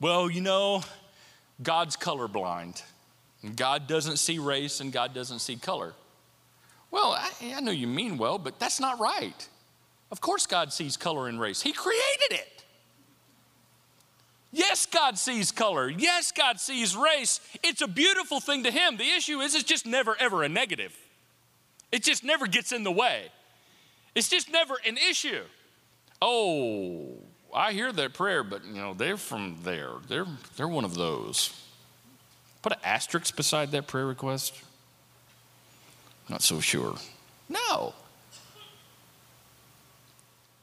well, 0.00 0.30
you 0.30 0.40
know, 0.40 0.82
God's 1.62 1.96
colorblind. 1.96 2.82
God 3.56 3.86
doesn't 3.86 4.18
see 4.18 4.38
race 4.38 4.80
and 4.80 4.92
God 4.92 5.14
doesn't 5.14 5.40
see 5.40 5.56
color. 5.56 5.94
Well, 6.90 7.12
I, 7.12 7.30
I 7.54 7.60
know 7.60 7.70
you 7.70 7.86
mean 7.86 8.18
well, 8.18 8.38
but 8.38 8.58
that's 8.58 8.80
not 8.80 8.98
right. 8.98 9.48
Of 10.10 10.20
course, 10.20 10.46
God 10.46 10.72
sees 10.72 10.96
color 10.96 11.28
and 11.28 11.40
race, 11.40 11.60
He 11.60 11.72
created 11.72 12.32
it. 12.32 12.64
Yes, 14.50 14.86
God 14.86 15.18
sees 15.18 15.52
color. 15.52 15.90
Yes, 15.90 16.32
God 16.32 16.58
sees 16.58 16.96
race. 16.96 17.40
It's 17.62 17.82
a 17.82 17.86
beautiful 17.86 18.40
thing 18.40 18.64
to 18.64 18.70
Him. 18.70 18.96
The 18.96 19.10
issue 19.10 19.40
is, 19.40 19.54
it's 19.54 19.64
just 19.64 19.84
never, 19.84 20.16
ever 20.18 20.42
a 20.42 20.48
negative. 20.48 20.96
It 21.92 22.02
just 22.02 22.24
never 22.24 22.46
gets 22.46 22.72
in 22.72 22.82
the 22.82 22.90
way. 22.90 23.26
It's 24.14 24.28
just 24.28 24.50
never 24.50 24.76
an 24.86 24.96
issue. 24.96 25.42
Oh, 26.22 27.14
I 27.54 27.72
hear 27.72 27.92
that 27.92 28.14
prayer, 28.14 28.42
but 28.42 28.64
you 28.64 28.74
know, 28.74 28.94
they're 28.94 29.16
from 29.18 29.58
there. 29.62 29.90
They're, 30.08 30.26
they're 30.56 30.68
one 30.68 30.84
of 30.84 30.94
those. 30.94 31.52
Put 32.62 32.72
an 32.72 32.78
asterisk 32.84 33.36
beside 33.36 33.70
that 33.72 33.86
prayer 33.86 34.06
request? 34.06 34.54
Not 36.28 36.42
so 36.42 36.60
sure. 36.60 36.96
No. 37.48 37.94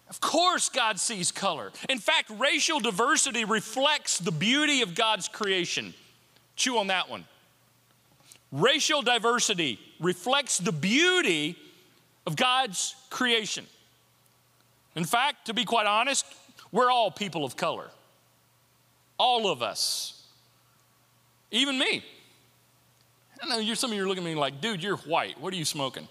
Of 0.09 0.21
course, 0.21 0.69
God 0.69 0.99
sees 0.99 1.31
color. 1.31 1.71
In 1.89 1.97
fact, 1.97 2.29
racial 2.29 2.79
diversity 2.79 3.43
reflects 3.43 4.19
the 4.19 4.31
beauty 4.31 4.81
of 4.81 4.93
God's 4.93 5.27
creation. 5.27 5.93
Chew 6.55 6.77
on 6.77 6.87
that 6.87 7.09
one. 7.09 7.25
Racial 8.51 9.01
diversity 9.01 9.79
reflects 9.99 10.59
the 10.59 10.71
beauty 10.71 11.57
of 12.25 12.35
God's 12.35 12.95
creation. 13.09 13.65
In 14.95 15.03
fact, 15.03 15.47
to 15.47 15.53
be 15.53 15.65
quite 15.65 15.87
honest, 15.87 16.25
we're 16.71 16.89
all 16.89 17.11
people 17.11 17.43
of 17.43 17.57
color. 17.57 17.89
All 19.17 19.49
of 19.51 19.61
us. 19.61 20.14
Even 21.51 21.77
me. 21.77 22.03
I 23.41 23.47
know 23.47 23.59
you're, 23.59 23.75
some 23.75 23.91
of 23.91 23.97
you 23.97 24.03
are 24.03 24.07
looking 24.07 24.23
at 24.23 24.27
me 24.27 24.35
like, 24.35 24.61
dude, 24.61 24.81
you're 24.81 24.97
white. 24.97 25.39
What 25.39 25.53
are 25.53 25.57
you 25.57 25.65
smoking? 25.65 26.07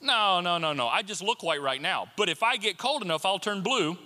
No, 0.00 0.40
no, 0.40 0.58
no, 0.58 0.72
no. 0.72 0.88
I 0.88 1.02
just 1.02 1.22
look 1.22 1.42
white 1.42 1.62
right 1.62 1.80
now. 1.80 2.08
But 2.16 2.28
if 2.28 2.42
I 2.42 2.56
get 2.56 2.78
cold 2.78 3.02
enough, 3.02 3.24
I'll 3.24 3.38
turn 3.38 3.62
blue. 3.62 3.96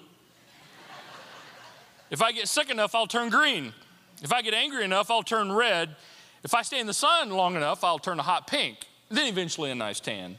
if 2.11 2.23
I 2.23 2.33
get 2.33 2.49
sick 2.49 2.71
enough, 2.71 2.95
I'll 2.95 3.07
turn 3.07 3.29
green. 3.29 3.75
If 4.23 4.33
I 4.33 4.43
get 4.43 4.55
angry 4.55 4.85
enough, 4.85 5.11
I'll 5.11 5.23
turn 5.23 5.53
red. 5.53 5.97
If 6.43 6.55
I 6.55 6.63
stay 6.63 6.81
in 6.81 6.87
the 6.87 6.95
sun 6.95 7.31
long 7.31 7.57
enough, 7.57 7.85
I'll 7.85 7.99
turn 7.99 8.19
a 8.19 8.23
hot 8.23 8.47
pink. 8.47 8.79
Then 9.11 9.27
eventually 9.27 9.71
a 9.71 9.75
nice 9.75 10.01
tan. 10.01 10.39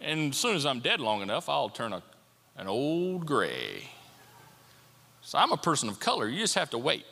And 0.00 0.32
as 0.32 0.36
soon 0.36 0.56
as 0.56 0.66
I'm 0.66 0.80
dead 0.80 1.00
long 1.00 1.22
enough, 1.22 1.48
I'll 1.48 1.68
turn 1.68 1.92
a, 1.92 2.02
an 2.56 2.66
old 2.66 3.26
gray. 3.26 3.88
So 5.22 5.38
I'm 5.38 5.52
a 5.52 5.56
person 5.56 5.88
of 5.88 6.00
color. 6.00 6.28
You 6.28 6.40
just 6.40 6.54
have 6.54 6.70
to 6.70 6.78
wait. 6.78 7.06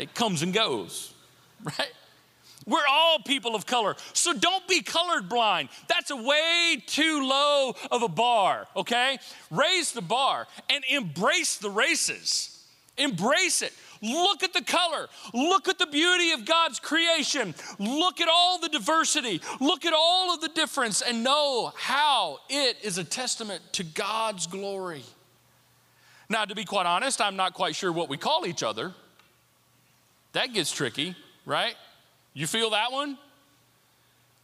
It 0.00 0.14
comes 0.14 0.42
and 0.42 0.52
goes, 0.52 1.14
right? 1.64 1.92
We're 2.66 2.86
all 2.88 3.18
people 3.18 3.54
of 3.54 3.66
color. 3.66 3.96
So 4.12 4.32
don't 4.32 4.66
be 4.68 4.82
colored 4.82 5.28
blind. 5.28 5.70
That's 5.88 6.10
a 6.10 6.16
way 6.16 6.82
too 6.86 7.26
low 7.26 7.74
of 7.90 8.02
a 8.02 8.08
bar, 8.08 8.66
okay? 8.76 9.18
Raise 9.50 9.92
the 9.92 10.02
bar 10.02 10.46
and 10.68 10.84
embrace 10.90 11.56
the 11.56 11.70
races. 11.70 12.64
Embrace 12.98 13.62
it. 13.62 13.72
Look 14.02 14.42
at 14.42 14.52
the 14.52 14.62
color. 14.62 15.08
Look 15.34 15.68
at 15.68 15.78
the 15.78 15.86
beauty 15.86 16.32
of 16.32 16.44
God's 16.44 16.80
creation. 16.80 17.54
Look 17.78 18.20
at 18.20 18.28
all 18.28 18.58
the 18.58 18.68
diversity. 18.68 19.40
Look 19.60 19.84
at 19.84 19.92
all 19.94 20.34
of 20.34 20.40
the 20.40 20.48
difference 20.48 21.02
and 21.02 21.24
know 21.24 21.72
how 21.76 22.40
it 22.48 22.76
is 22.82 22.98
a 22.98 23.04
testament 23.04 23.62
to 23.72 23.84
God's 23.84 24.46
glory. 24.46 25.02
Now, 26.28 26.44
to 26.44 26.54
be 26.54 26.64
quite 26.64 26.86
honest, 26.86 27.20
I'm 27.20 27.36
not 27.36 27.54
quite 27.54 27.74
sure 27.74 27.90
what 27.90 28.08
we 28.08 28.16
call 28.16 28.46
each 28.46 28.62
other. 28.62 28.94
That 30.32 30.52
gets 30.52 30.70
tricky, 30.70 31.14
right? 31.44 31.74
You 32.34 32.46
feel 32.46 32.70
that 32.70 32.92
one? 32.92 33.18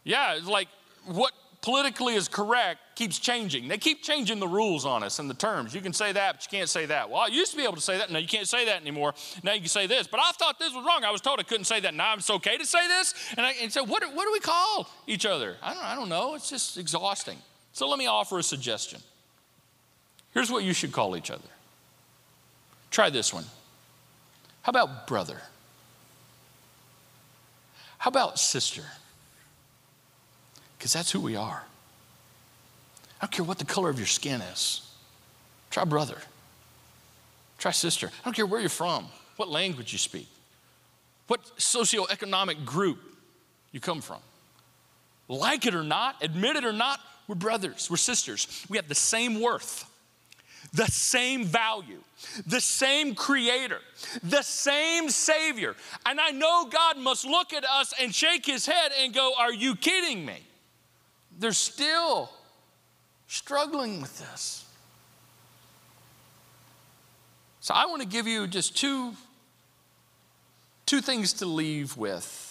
Yeah, 0.03 0.35
it's 0.35 0.47
like 0.47 0.67
what 1.05 1.33
politically 1.61 2.15
is 2.15 2.27
correct 2.27 2.79
keeps 2.95 3.19
changing. 3.19 3.67
They 3.67 3.77
keep 3.77 4.01
changing 4.01 4.39
the 4.39 4.47
rules 4.47 4.85
on 4.85 5.03
us 5.03 5.19
and 5.19 5.29
the 5.29 5.33
terms. 5.33 5.75
You 5.75 5.81
can 5.81 5.93
say 5.93 6.11
that, 6.13 6.35
but 6.35 6.45
you 6.45 6.57
can't 6.57 6.69
say 6.69 6.85
that. 6.85 7.09
Well, 7.09 7.19
I 7.19 7.27
used 7.27 7.51
to 7.51 7.57
be 7.57 7.63
able 7.63 7.75
to 7.75 7.81
say 7.81 7.97
that. 7.97 8.09
No, 8.09 8.19
you 8.19 8.27
can't 8.27 8.47
say 8.47 8.65
that 8.65 8.81
anymore. 8.81 9.13
Now 9.43 9.53
you 9.53 9.59
can 9.59 9.69
say 9.69 9.85
this. 9.85 10.07
But 10.07 10.19
I 10.19 10.31
thought 10.31 10.59
this 10.59 10.73
was 10.73 10.85
wrong. 10.85 11.03
I 11.03 11.11
was 11.11 11.21
told 11.21 11.39
I 11.39 11.43
couldn't 11.43 11.65
say 11.65 11.79
that. 11.81 11.93
Now 11.93 12.13
it's 12.15 12.29
okay 12.29 12.57
to 12.57 12.65
say 12.65 12.87
this. 12.87 13.13
And 13.37 13.45
I 13.45 13.53
and 13.61 13.71
so 13.71 13.83
what, 13.83 14.03
what 14.13 14.25
do 14.25 14.31
we 14.31 14.39
call 14.39 14.89
each 15.07 15.25
other? 15.25 15.57
I 15.61 15.73
don't, 15.73 15.83
I 15.83 15.95
don't 15.95 16.09
know. 16.09 16.35
It's 16.35 16.49
just 16.49 16.77
exhausting. 16.77 17.37
So 17.73 17.87
let 17.87 17.99
me 17.99 18.07
offer 18.07 18.39
a 18.39 18.43
suggestion. 18.43 19.01
Here's 20.33 20.49
what 20.51 20.63
you 20.63 20.73
should 20.73 20.91
call 20.91 21.17
each 21.17 21.31
other. 21.31 21.49
Try 22.91 23.09
this 23.09 23.33
one. 23.33 23.45
How 24.61 24.69
about 24.69 25.07
brother? 25.07 25.41
How 27.97 28.09
about 28.09 28.39
sister? 28.39 28.83
Because 30.77 30.93
that's 30.93 31.11
who 31.11 31.19
we 31.19 31.35
are. 31.35 31.63
I 33.19 33.25
don't 33.25 33.31
care 33.31 33.45
what 33.45 33.57
the 33.57 33.65
color 33.65 33.89
of 33.89 33.97
your 33.97 34.07
skin 34.07 34.41
is. 34.41 34.81
Try 35.71 35.83
brother. 35.83 36.17
Try 37.57 37.71
sister. 37.71 38.07
I 38.07 38.23
don't 38.23 38.35
care 38.35 38.45
where 38.45 38.59
you're 38.59 38.69
from, 38.69 39.07
what 39.37 39.49
language 39.49 39.91
you 39.91 39.97
speak, 39.97 40.27
what 41.27 41.43
socioeconomic 41.57 42.63
group 42.63 42.99
you 43.71 43.79
come 43.79 44.01
from. 44.01 44.19
Like 45.27 45.65
it 45.65 45.75
or 45.75 45.83
not, 45.83 46.23
admit 46.23 46.55
it 46.55 46.63
or 46.63 46.71
not, 46.71 46.99
we're 47.27 47.35
brothers, 47.35 47.89
we're 47.89 47.97
sisters. 47.97 48.65
We 48.69 48.77
have 48.77 48.87
the 48.87 48.95
same 48.95 49.41
worth 49.41 49.85
the 50.73 50.85
same 50.87 51.45
value, 51.45 51.99
the 52.45 52.61
same 52.61 53.15
creator, 53.15 53.79
the 54.23 54.41
same 54.41 55.09
savior. 55.09 55.75
And 56.05 56.19
I 56.19 56.31
know 56.31 56.65
God 56.65 56.97
must 56.97 57.25
look 57.25 57.53
at 57.53 57.65
us 57.65 57.93
and 57.99 58.13
shake 58.13 58.45
his 58.45 58.65
head 58.65 58.91
and 58.99 59.13
go, 59.13 59.33
Are 59.37 59.53
you 59.53 59.75
kidding 59.75 60.25
me? 60.25 60.39
They're 61.39 61.51
still 61.51 62.31
struggling 63.27 64.01
with 64.01 64.17
this. 64.19 64.65
So 67.61 67.73
I 67.73 67.85
want 67.85 68.01
to 68.01 68.07
give 68.07 68.27
you 68.27 68.47
just 68.47 68.77
two, 68.77 69.13
two 70.85 71.01
things 71.01 71.33
to 71.33 71.45
leave 71.45 71.97
with 71.97 72.45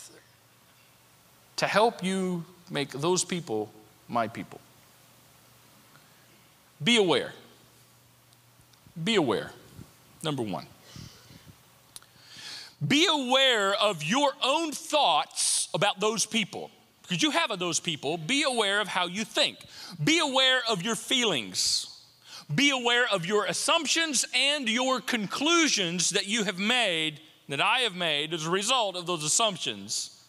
to 1.57 1.67
help 1.67 2.05
you 2.05 2.45
make 2.71 2.91
those 2.91 3.25
people 3.25 3.73
my 4.09 4.29
people. 4.29 4.61
Be 6.83 6.97
aware. 6.97 7.33
Be 9.03 9.17
aware, 9.17 9.51
number 10.23 10.43
one. 10.43 10.67
Be 12.87 13.07
aware 13.11 13.75
of 13.75 14.03
your 14.05 14.33
own 14.43 14.73
thoughts 14.73 15.69
about 15.75 16.01
those 16.01 16.27
people 16.27 16.71
because 17.03 17.23
you 17.23 17.31
have 17.31 17.57
those 17.59 17.79
people, 17.79 18.19
be 18.19 18.43
aware 18.43 18.81
of 18.81 18.89
how 18.89 19.07
you 19.07 19.25
think. 19.25 19.59
Be 20.03 20.19
aware 20.19 20.61
of 20.69 20.83
your 20.83 20.97
feelings. 20.97 22.03
Be 22.53 22.71
aware 22.71 23.07
of 23.13 23.25
your 23.25 23.45
assumptions 23.45 24.27
and 24.35 24.69
your 24.69 25.01
conclusions 25.01 26.11
that 26.11 26.27
you 26.27 26.45
have 26.45 26.59
made, 26.59 27.21
that 27.49 27.61
I 27.61 27.81
have 27.81 27.95
made 27.95 28.35
as 28.35 28.45
a 28.47 28.51
result 28.51 28.97
of 28.97 29.07
those 29.07 29.23
assumptions 29.23 30.21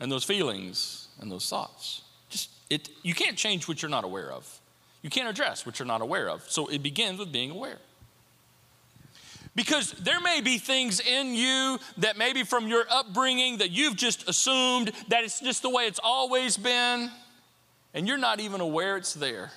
and 0.00 0.10
those 0.10 0.24
feelings 0.24 1.08
and 1.20 1.30
those 1.30 1.48
thoughts. 1.48 2.02
Just 2.30 2.50
it 2.70 2.88
you 3.02 3.14
can't 3.14 3.36
change 3.36 3.68
what 3.68 3.82
you're 3.82 3.90
not 3.90 4.04
aware 4.04 4.32
of. 4.32 4.60
You 5.02 5.10
can't 5.10 5.28
address 5.28 5.66
what 5.66 5.78
you're 5.78 5.86
not 5.86 6.00
aware 6.00 6.28
of. 6.28 6.50
So 6.50 6.68
it 6.68 6.82
begins 6.82 7.18
with 7.18 7.32
being 7.32 7.50
aware. 7.50 7.78
Because 9.58 9.90
there 9.94 10.20
may 10.20 10.40
be 10.40 10.58
things 10.58 11.00
in 11.00 11.34
you 11.34 11.80
that 11.96 12.16
maybe 12.16 12.44
from 12.44 12.68
your 12.68 12.84
upbringing 12.88 13.58
that 13.58 13.72
you've 13.72 13.96
just 13.96 14.28
assumed 14.28 14.92
that 15.08 15.24
it's 15.24 15.40
just 15.40 15.62
the 15.62 15.68
way 15.68 15.86
it's 15.86 15.98
always 16.00 16.56
been, 16.56 17.10
and 17.92 18.06
you're 18.06 18.18
not 18.18 18.38
even 18.38 18.60
aware 18.60 18.96
it's 18.96 19.14
there. 19.14 19.50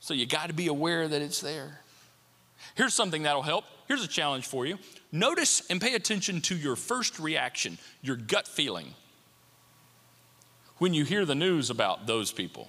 So 0.00 0.12
you 0.12 0.26
got 0.26 0.48
to 0.48 0.52
be 0.52 0.66
aware 0.66 1.08
that 1.08 1.22
it's 1.22 1.40
there. 1.40 1.80
Here's 2.74 2.92
something 2.92 3.22
that'll 3.22 3.40
help. 3.40 3.64
Here's 3.88 4.04
a 4.04 4.06
challenge 4.06 4.46
for 4.46 4.66
you. 4.66 4.78
Notice 5.12 5.62
and 5.70 5.80
pay 5.80 5.94
attention 5.94 6.42
to 6.42 6.54
your 6.54 6.76
first 6.76 7.18
reaction, 7.18 7.78
your 8.02 8.16
gut 8.16 8.46
feeling, 8.46 8.92
when 10.76 10.92
you 10.92 11.06
hear 11.06 11.24
the 11.24 11.34
news 11.34 11.70
about 11.70 12.06
those 12.06 12.32
people, 12.32 12.68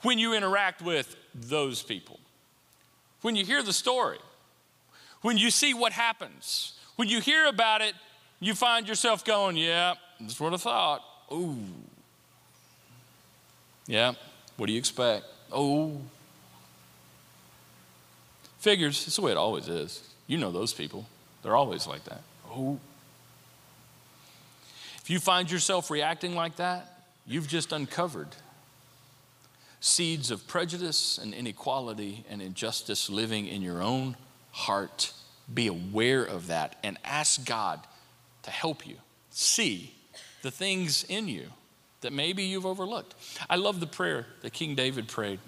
when 0.00 0.18
you 0.18 0.32
interact 0.32 0.80
with 0.80 1.14
those 1.34 1.82
people, 1.82 2.18
when 3.20 3.36
you 3.36 3.44
hear 3.44 3.62
the 3.62 3.74
story 3.74 4.16
when 5.26 5.36
you 5.36 5.50
see 5.50 5.74
what 5.74 5.90
happens, 5.90 6.74
when 6.94 7.08
you 7.08 7.20
hear 7.20 7.46
about 7.46 7.80
it, 7.80 7.94
you 8.38 8.54
find 8.54 8.86
yourself 8.86 9.24
going, 9.24 9.56
yeah, 9.56 9.94
that's 10.20 10.38
what 10.38 10.54
I 10.54 10.56
thought. 10.56 11.02
Ooh. 11.32 11.58
Yeah, 13.88 14.12
what 14.56 14.66
do 14.66 14.72
you 14.72 14.78
expect? 14.78 15.24
Oh. 15.50 15.96
Figures, 18.60 19.04
it's 19.04 19.16
the 19.16 19.22
way 19.22 19.32
it 19.32 19.36
always 19.36 19.66
is. 19.66 20.08
You 20.28 20.38
know 20.38 20.52
those 20.52 20.72
people, 20.72 21.06
they're 21.42 21.56
always 21.56 21.88
like 21.88 22.04
that. 22.04 22.22
Oh. 22.48 22.78
If 25.02 25.10
you 25.10 25.18
find 25.18 25.50
yourself 25.50 25.90
reacting 25.90 26.36
like 26.36 26.54
that, 26.56 27.02
you've 27.26 27.48
just 27.48 27.72
uncovered 27.72 28.28
seeds 29.80 30.30
of 30.30 30.46
prejudice 30.46 31.18
and 31.18 31.34
inequality 31.34 32.24
and 32.30 32.40
injustice 32.40 33.10
living 33.10 33.48
in 33.48 33.60
your 33.60 33.82
own 33.82 34.14
heart. 34.52 35.12
Be 35.52 35.68
aware 35.68 36.24
of 36.24 36.48
that 36.48 36.76
and 36.82 36.98
ask 37.04 37.44
God 37.44 37.80
to 38.42 38.50
help 38.50 38.86
you 38.86 38.96
see 39.30 39.94
the 40.42 40.50
things 40.50 41.04
in 41.04 41.28
you 41.28 41.46
that 42.00 42.12
maybe 42.12 42.44
you've 42.44 42.66
overlooked. 42.66 43.14
I 43.48 43.56
love 43.56 43.80
the 43.80 43.86
prayer 43.86 44.26
that 44.42 44.52
King 44.52 44.74
David 44.74 45.08
prayed 45.08 45.40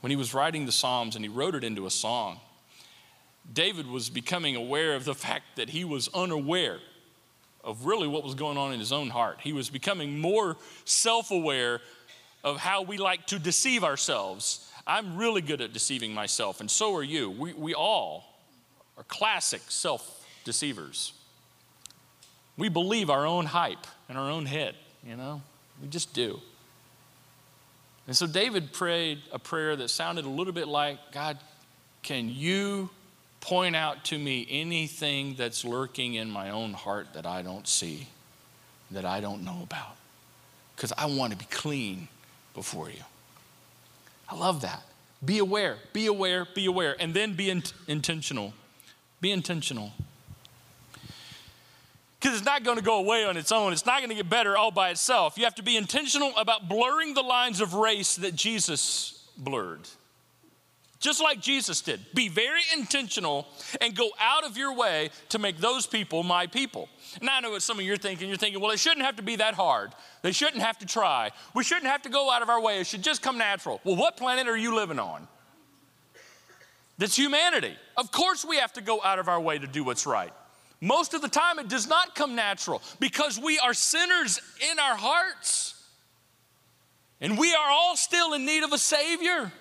when 0.00 0.10
he 0.10 0.16
was 0.16 0.34
writing 0.34 0.66
the 0.66 0.72
Psalms 0.72 1.16
and 1.16 1.24
he 1.24 1.28
wrote 1.28 1.54
it 1.54 1.64
into 1.64 1.86
a 1.86 1.90
song. 1.90 2.38
David 3.52 3.86
was 3.86 4.10
becoming 4.10 4.56
aware 4.56 4.94
of 4.94 5.04
the 5.04 5.14
fact 5.14 5.56
that 5.56 5.70
he 5.70 5.84
was 5.84 6.08
unaware 6.14 6.78
of 7.64 7.86
really 7.86 8.06
what 8.06 8.22
was 8.22 8.34
going 8.34 8.58
on 8.58 8.72
in 8.72 8.78
his 8.78 8.92
own 8.92 9.10
heart. 9.10 9.38
He 9.40 9.52
was 9.52 9.70
becoming 9.70 10.18
more 10.18 10.56
self 10.84 11.30
aware 11.30 11.80
of 12.44 12.58
how 12.58 12.82
we 12.82 12.98
like 12.98 13.26
to 13.26 13.38
deceive 13.38 13.84
ourselves 13.84 14.68
I'm 14.88 15.18
really 15.18 15.42
good 15.42 15.60
at 15.60 15.74
deceiving 15.74 16.14
myself, 16.14 16.60
and 16.60 16.70
so 16.70 16.96
are 16.96 17.02
you. 17.02 17.30
We, 17.30 17.52
we 17.52 17.74
all 17.74 18.24
are 18.98 19.04
classic 19.04 19.62
self 19.68 20.26
deceivers. 20.44 21.12
We 22.56 22.68
believe 22.68 23.08
our 23.08 23.24
own 23.24 23.46
hype 23.46 23.86
in 24.08 24.16
our 24.16 24.28
own 24.28 24.44
head, 24.44 24.74
you 25.06 25.16
know? 25.16 25.40
We 25.80 25.88
just 25.88 26.12
do. 26.12 26.40
And 28.06 28.16
so 28.16 28.26
David 28.26 28.72
prayed 28.72 29.20
a 29.32 29.38
prayer 29.38 29.76
that 29.76 29.88
sounded 29.90 30.24
a 30.24 30.28
little 30.28 30.52
bit 30.52 30.66
like 30.66 30.98
God, 31.12 31.38
can 32.02 32.28
you 32.28 32.90
point 33.40 33.76
out 33.76 34.04
to 34.06 34.18
me 34.18 34.46
anything 34.50 35.34
that's 35.36 35.64
lurking 35.64 36.14
in 36.14 36.30
my 36.30 36.50
own 36.50 36.72
heart 36.72 37.12
that 37.14 37.26
I 37.26 37.42
don't 37.42 37.68
see, 37.68 38.08
that 38.90 39.04
I 39.04 39.20
don't 39.20 39.44
know 39.44 39.60
about? 39.62 39.96
Because 40.74 40.92
I 40.96 41.06
want 41.06 41.32
to 41.32 41.38
be 41.38 41.44
clean 41.44 42.08
before 42.54 42.88
you. 42.90 43.02
I 44.28 44.36
love 44.36 44.62
that. 44.62 44.82
Be 45.24 45.38
aware, 45.38 45.76
be 45.92 46.06
aware, 46.06 46.46
be 46.54 46.66
aware, 46.66 46.96
and 46.98 47.12
then 47.12 47.34
be 47.34 47.50
in- 47.50 47.62
intentional. 47.86 48.52
Be 49.20 49.30
intentional. 49.32 49.92
Because 52.20 52.36
it's 52.36 52.46
not 52.46 52.64
going 52.64 52.78
to 52.78 52.84
go 52.84 52.98
away 52.98 53.24
on 53.24 53.36
its 53.36 53.52
own. 53.52 53.72
It's 53.72 53.86
not 53.86 53.98
going 53.98 54.10
to 54.10 54.16
get 54.16 54.28
better 54.28 54.56
all 54.56 54.70
by 54.70 54.90
itself. 54.90 55.38
You 55.38 55.44
have 55.44 55.54
to 55.56 55.62
be 55.62 55.76
intentional 55.76 56.32
about 56.36 56.68
blurring 56.68 57.14
the 57.14 57.22
lines 57.22 57.60
of 57.60 57.74
race 57.74 58.16
that 58.16 58.34
Jesus 58.34 59.28
blurred. 59.36 59.88
Just 61.00 61.22
like 61.22 61.40
Jesus 61.40 61.80
did. 61.80 62.00
Be 62.12 62.28
very 62.28 62.62
intentional 62.76 63.46
and 63.80 63.94
go 63.94 64.10
out 64.18 64.44
of 64.44 64.56
your 64.56 64.74
way 64.74 65.10
to 65.28 65.38
make 65.38 65.58
those 65.58 65.86
people 65.86 66.24
my 66.24 66.48
people. 66.48 66.88
And 67.20 67.30
I 67.30 67.38
know 67.38 67.50
what 67.50 67.62
some 67.62 67.78
of 67.78 67.84
you 67.84 67.92
are 67.92 67.96
thinking. 67.98 68.28
You're 68.28 68.36
thinking, 68.36 68.60
well, 68.60 68.72
it 68.72 68.80
shouldn't 68.80 69.06
have 69.06 69.14
to 69.16 69.22
be 69.22 69.36
that 69.36 69.54
hard. 69.54 69.92
They 70.22 70.32
shouldn't 70.32 70.62
have 70.62 70.78
to 70.78 70.86
try. 70.86 71.30
We 71.54 71.62
shouldn't 71.62 71.86
have 71.86 72.02
to 72.02 72.08
go 72.08 72.32
out 72.32 72.42
of 72.42 72.48
our 72.48 72.60
way. 72.60 72.80
It 72.80 72.88
should 72.88 73.02
just 73.02 73.22
come 73.22 73.38
natural. 73.38 73.80
Well, 73.84 73.94
what 73.94 74.16
planet 74.16 74.48
are 74.48 74.56
you 74.56 74.74
living 74.74 74.98
on? 74.98 75.28
That's 76.98 77.16
humanity. 77.16 77.76
Of 77.96 78.10
course, 78.12 78.44
we 78.44 78.56
have 78.56 78.72
to 78.74 78.80
go 78.80 79.00
out 79.02 79.18
of 79.18 79.28
our 79.28 79.40
way 79.40 79.58
to 79.58 79.66
do 79.66 79.84
what's 79.84 80.06
right. 80.06 80.32
Most 80.80 81.14
of 81.14 81.22
the 81.22 81.28
time, 81.28 81.58
it 81.58 81.68
does 81.68 81.88
not 81.88 82.14
come 82.14 82.34
natural 82.34 82.82
because 83.00 83.38
we 83.38 83.58
are 83.58 83.74
sinners 83.74 84.40
in 84.70 84.78
our 84.78 84.96
hearts. 84.96 85.74
And 87.20 87.38
we 87.38 87.54
are 87.54 87.70
all 87.70 87.96
still 87.96 88.34
in 88.34 88.44
need 88.44 88.62
of 88.62 88.72
a 88.72 88.78
Savior. 88.78 89.52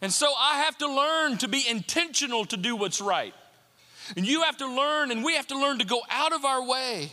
And 0.00 0.12
so 0.12 0.32
I 0.36 0.62
have 0.64 0.78
to 0.78 0.86
learn 0.86 1.38
to 1.38 1.48
be 1.48 1.66
intentional 1.68 2.44
to 2.46 2.56
do 2.56 2.74
what's 2.74 3.00
right. 3.00 3.34
And 4.16 4.26
you 4.26 4.42
have 4.42 4.56
to 4.58 4.66
learn, 4.66 5.10
and 5.10 5.22
we 5.24 5.36
have 5.36 5.46
to 5.48 5.58
learn 5.58 5.78
to 5.78 5.84
go 5.84 6.02
out 6.10 6.32
of 6.32 6.44
our 6.44 6.66
way 6.66 7.12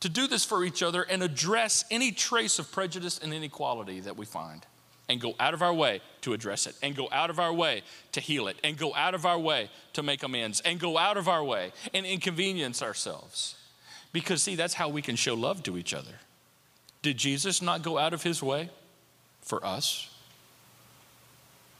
to 0.00 0.08
do 0.08 0.26
this 0.26 0.44
for 0.44 0.64
each 0.64 0.82
other 0.82 1.02
and 1.02 1.22
address 1.22 1.84
any 1.90 2.12
trace 2.12 2.58
of 2.58 2.70
prejudice 2.70 3.18
and 3.18 3.32
inequality 3.32 4.00
that 4.00 4.16
we 4.16 4.26
find. 4.26 4.66
And 5.08 5.20
go 5.20 5.36
out 5.38 5.54
of 5.54 5.62
our 5.62 5.72
way 5.72 6.00
to 6.22 6.32
address 6.32 6.66
it, 6.66 6.74
and 6.82 6.96
go 6.96 7.08
out 7.12 7.30
of 7.30 7.38
our 7.38 7.52
way 7.52 7.82
to 8.12 8.20
heal 8.20 8.48
it, 8.48 8.56
and 8.64 8.76
go 8.76 8.92
out 8.94 9.14
of 9.14 9.24
our 9.24 9.38
way 9.38 9.70
to 9.92 10.02
make 10.02 10.24
amends, 10.24 10.60
and 10.60 10.80
go 10.80 10.98
out 10.98 11.16
of 11.16 11.28
our 11.28 11.44
way 11.44 11.72
and 11.94 12.04
inconvenience 12.04 12.82
ourselves. 12.82 13.54
Because, 14.12 14.42
see, 14.42 14.56
that's 14.56 14.74
how 14.74 14.88
we 14.88 15.02
can 15.02 15.14
show 15.14 15.34
love 15.34 15.62
to 15.64 15.78
each 15.78 15.94
other. 15.94 16.18
Did 17.02 17.18
Jesus 17.18 17.62
not 17.62 17.82
go 17.82 17.98
out 17.98 18.14
of 18.14 18.24
his 18.24 18.42
way 18.42 18.68
for 19.42 19.64
us? 19.64 20.12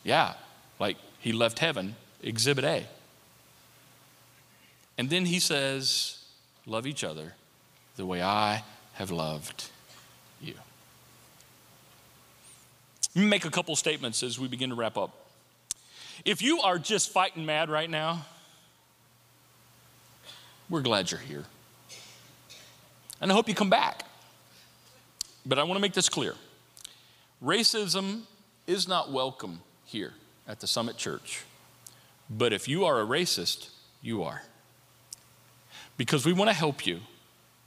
Yeah, 0.05 0.35
like 0.79 0.97
he 1.19 1.33
left 1.33 1.59
heaven, 1.59 1.97
exhibit 2.23 2.65
A. 2.65 2.87
And 4.99 5.11
then 5.11 5.27
he 5.27 5.41
says, 5.41 6.19
Love 6.67 6.87
each 6.87 7.05
other 7.05 7.35
the 7.97 8.05
way 8.05 8.23
I 8.23 8.63
have 8.95 9.11
loved 9.11 9.71
you. 10.41 10.55
Let 10.55 10.65
me 13.05 13.06
make 13.25 13.45
a 13.45 13.51
couple 13.51 13.75
statements 13.77 14.23
as 14.23 14.39
we 14.39 14.49
begin 14.49 14.71
to 14.71 14.77
wrap 14.77 14.97
up. 14.97 15.27
If 16.25 16.43
you 16.43 16.61
are 16.61 16.79
just 16.79 17.11
fighting 17.11 17.47
mad 17.47 17.71
right 17.71 17.89
now, 17.89 18.27
we're 20.69 20.83
glad 20.83 21.11
you're 21.11 21.21
here. 21.21 21.45
And 23.21 23.31
I 23.31 23.35
hope 23.35 23.49
you 23.49 23.55
come 23.55 23.71
back. 23.71 24.03
But 25.47 25.59
I 25.59 25.63
want 25.63 25.77
to 25.77 25.81
make 25.81 25.95
this 25.95 26.09
clear 26.09 26.35
racism 27.43 28.23
is 28.67 28.89
not 28.89 29.13
welcome 29.13 29.61
here 29.85 30.13
at 30.49 30.61
the 30.61 30.67
Summit 30.67 30.97
Church. 30.97 31.45
But 32.29 32.53
if 32.53 32.67
you 32.67 32.85
are 32.85 33.01
a 33.01 33.07
racist, 33.07 33.71
you 34.03 34.25
are. 34.25 34.43
Because 35.97 36.27
we 36.27 36.33
want 36.33 36.51
to 36.51 36.55
help 36.55 36.87
you 36.87 37.01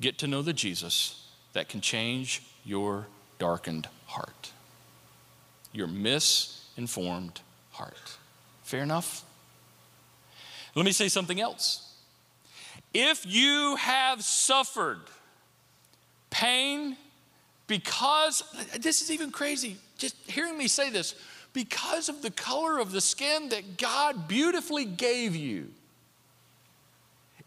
get 0.01 0.17
to 0.19 0.27
know 0.27 0.41
the 0.41 0.53
Jesus 0.53 1.27
that 1.53 1.69
can 1.69 1.81
change 1.81 2.43
your 2.65 3.07
darkened 3.37 3.87
heart, 4.07 4.51
your 5.71 5.87
misinformed 5.87 7.41
heart. 7.71 8.17
Fair 8.63 8.83
enough? 8.83 9.23
Let 10.75 10.85
me 10.85 10.91
say 10.91 11.07
something 11.07 11.39
else. 11.39 11.93
If 12.93 13.25
you 13.25 13.75
have 13.77 14.23
suffered 14.23 14.99
pain 16.29 16.97
because, 17.67 18.43
this 18.79 19.01
is 19.01 19.11
even 19.11 19.31
crazy, 19.31 19.77
just 19.97 20.15
hearing 20.29 20.57
me 20.57 20.67
say 20.67 20.89
this, 20.89 21.15
because 21.53 22.09
of 22.09 22.21
the 22.21 22.31
color 22.31 22.79
of 22.79 22.91
the 22.91 23.01
skin 23.01 23.49
that 23.49 23.77
God 23.77 24.27
beautifully 24.27 24.85
gave 24.85 25.35
you. 25.35 25.69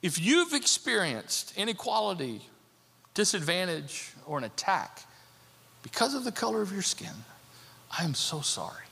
If 0.00 0.20
you've 0.20 0.52
experienced 0.52 1.52
inequality, 1.56 2.42
disadvantage, 3.14 4.12
or 4.26 4.38
an 4.38 4.44
attack 4.44 5.02
because 5.82 6.14
of 6.14 6.24
the 6.24 6.32
color 6.32 6.62
of 6.62 6.72
your 6.72 6.82
skin, 6.82 7.12
I 7.98 8.05
am 8.05 8.14
so 8.14 8.40
sorry. 8.40 8.85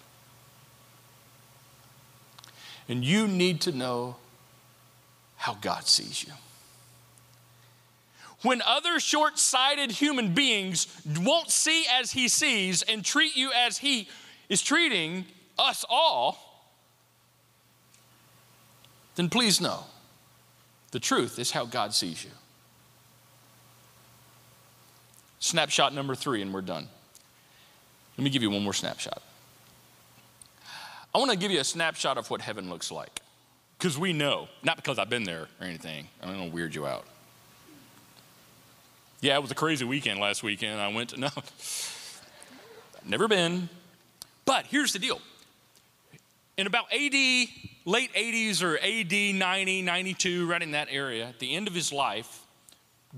And 2.89 3.05
you 3.05 3.29
need 3.29 3.61
to 3.63 3.73
know 3.73 4.17
how 5.37 5.55
God 5.61 5.87
sees 5.87 6.25
you. 6.25 6.33
when 8.43 8.63
other 8.63 8.99
short 8.99 9.39
sighted 9.39 9.91
human 9.91 10.33
beings 10.33 10.87
won't 11.21 11.51
see 11.51 11.85
as 11.93 12.13
he 12.13 12.27
sees 12.29 12.83
and 12.83 13.05
treat 13.05 13.37
you 13.37 13.53
as 13.53 13.79
he 13.79 14.09
is 14.49 14.63
treating 14.63 15.27
us 15.59 15.85
all, 15.91 16.39
then 19.17 19.29
please 19.29 19.61
know 19.61 19.85
the 20.93 21.01
truth 21.01 21.39
is 21.39 21.51
how 21.51 21.67
God 21.67 21.93
sees 21.93 22.25
you. 22.25 22.31
Snapshot 25.39 25.95
number 25.95 26.15
three, 26.15 26.43
and 26.43 26.53
we're 26.53 26.61
done. 26.61 26.89
Let 28.21 28.25
me 28.25 28.29
give 28.29 28.43
you 28.43 28.51
one 28.51 28.63
more 28.63 28.75
snapshot. 28.75 29.23
I 31.15 31.19
want 31.19 31.31
to 31.31 31.39
give 31.39 31.51
you 31.51 31.59
a 31.59 31.65
snapshot 31.65 32.19
of 32.19 32.29
what 32.29 32.43
heaven 32.43 32.69
looks 32.69 32.91
like. 32.91 33.23
Because 33.79 33.97
we 33.97 34.13
know, 34.13 34.49
not 34.63 34.77
because 34.77 34.99
I've 34.99 35.09
been 35.09 35.25
there 35.25 35.49
or 35.59 35.67
anything. 35.67 36.07
I 36.23 36.27
don't 36.27 36.39
want 36.39 36.51
to 36.51 36.55
weird 36.55 36.75
you 36.75 36.87
out. 36.87 37.07
Yeah, 39.23 39.37
it 39.37 39.41
was 39.41 39.51
a 39.51 39.55
crazy 39.55 39.87
weekend 39.87 40.21
last 40.21 40.43
weekend. 40.43 40.79
I 40.79 40.89
went 40.89 41.09
to, 41.09 41.21
no, 41.21 41.31
never 43.07 43.27
been. 43.27 43.71
But 44.45 44.67
here's 44.67 44.93
the 44.93 44.99
deal. 44.99 45.19
In 46.59 46.67
about 46.67 46.93
AD, 46.93 47.15
late 47.15 48.13
80s 48.15 48.63
or 48.63 48.77
AD 48.77 49.35
90, 49.35 49.81
92, 49.81 50.47
right 50.47 50.61
in 50.61 50.73
that 50.73 50.89
area, 50.91 51.27
at 51.27 51.39
the 51.39 51.57
end 51.57 51.69
of 51.69 51.75
his 51.75 51.91
life, 51.91 52.43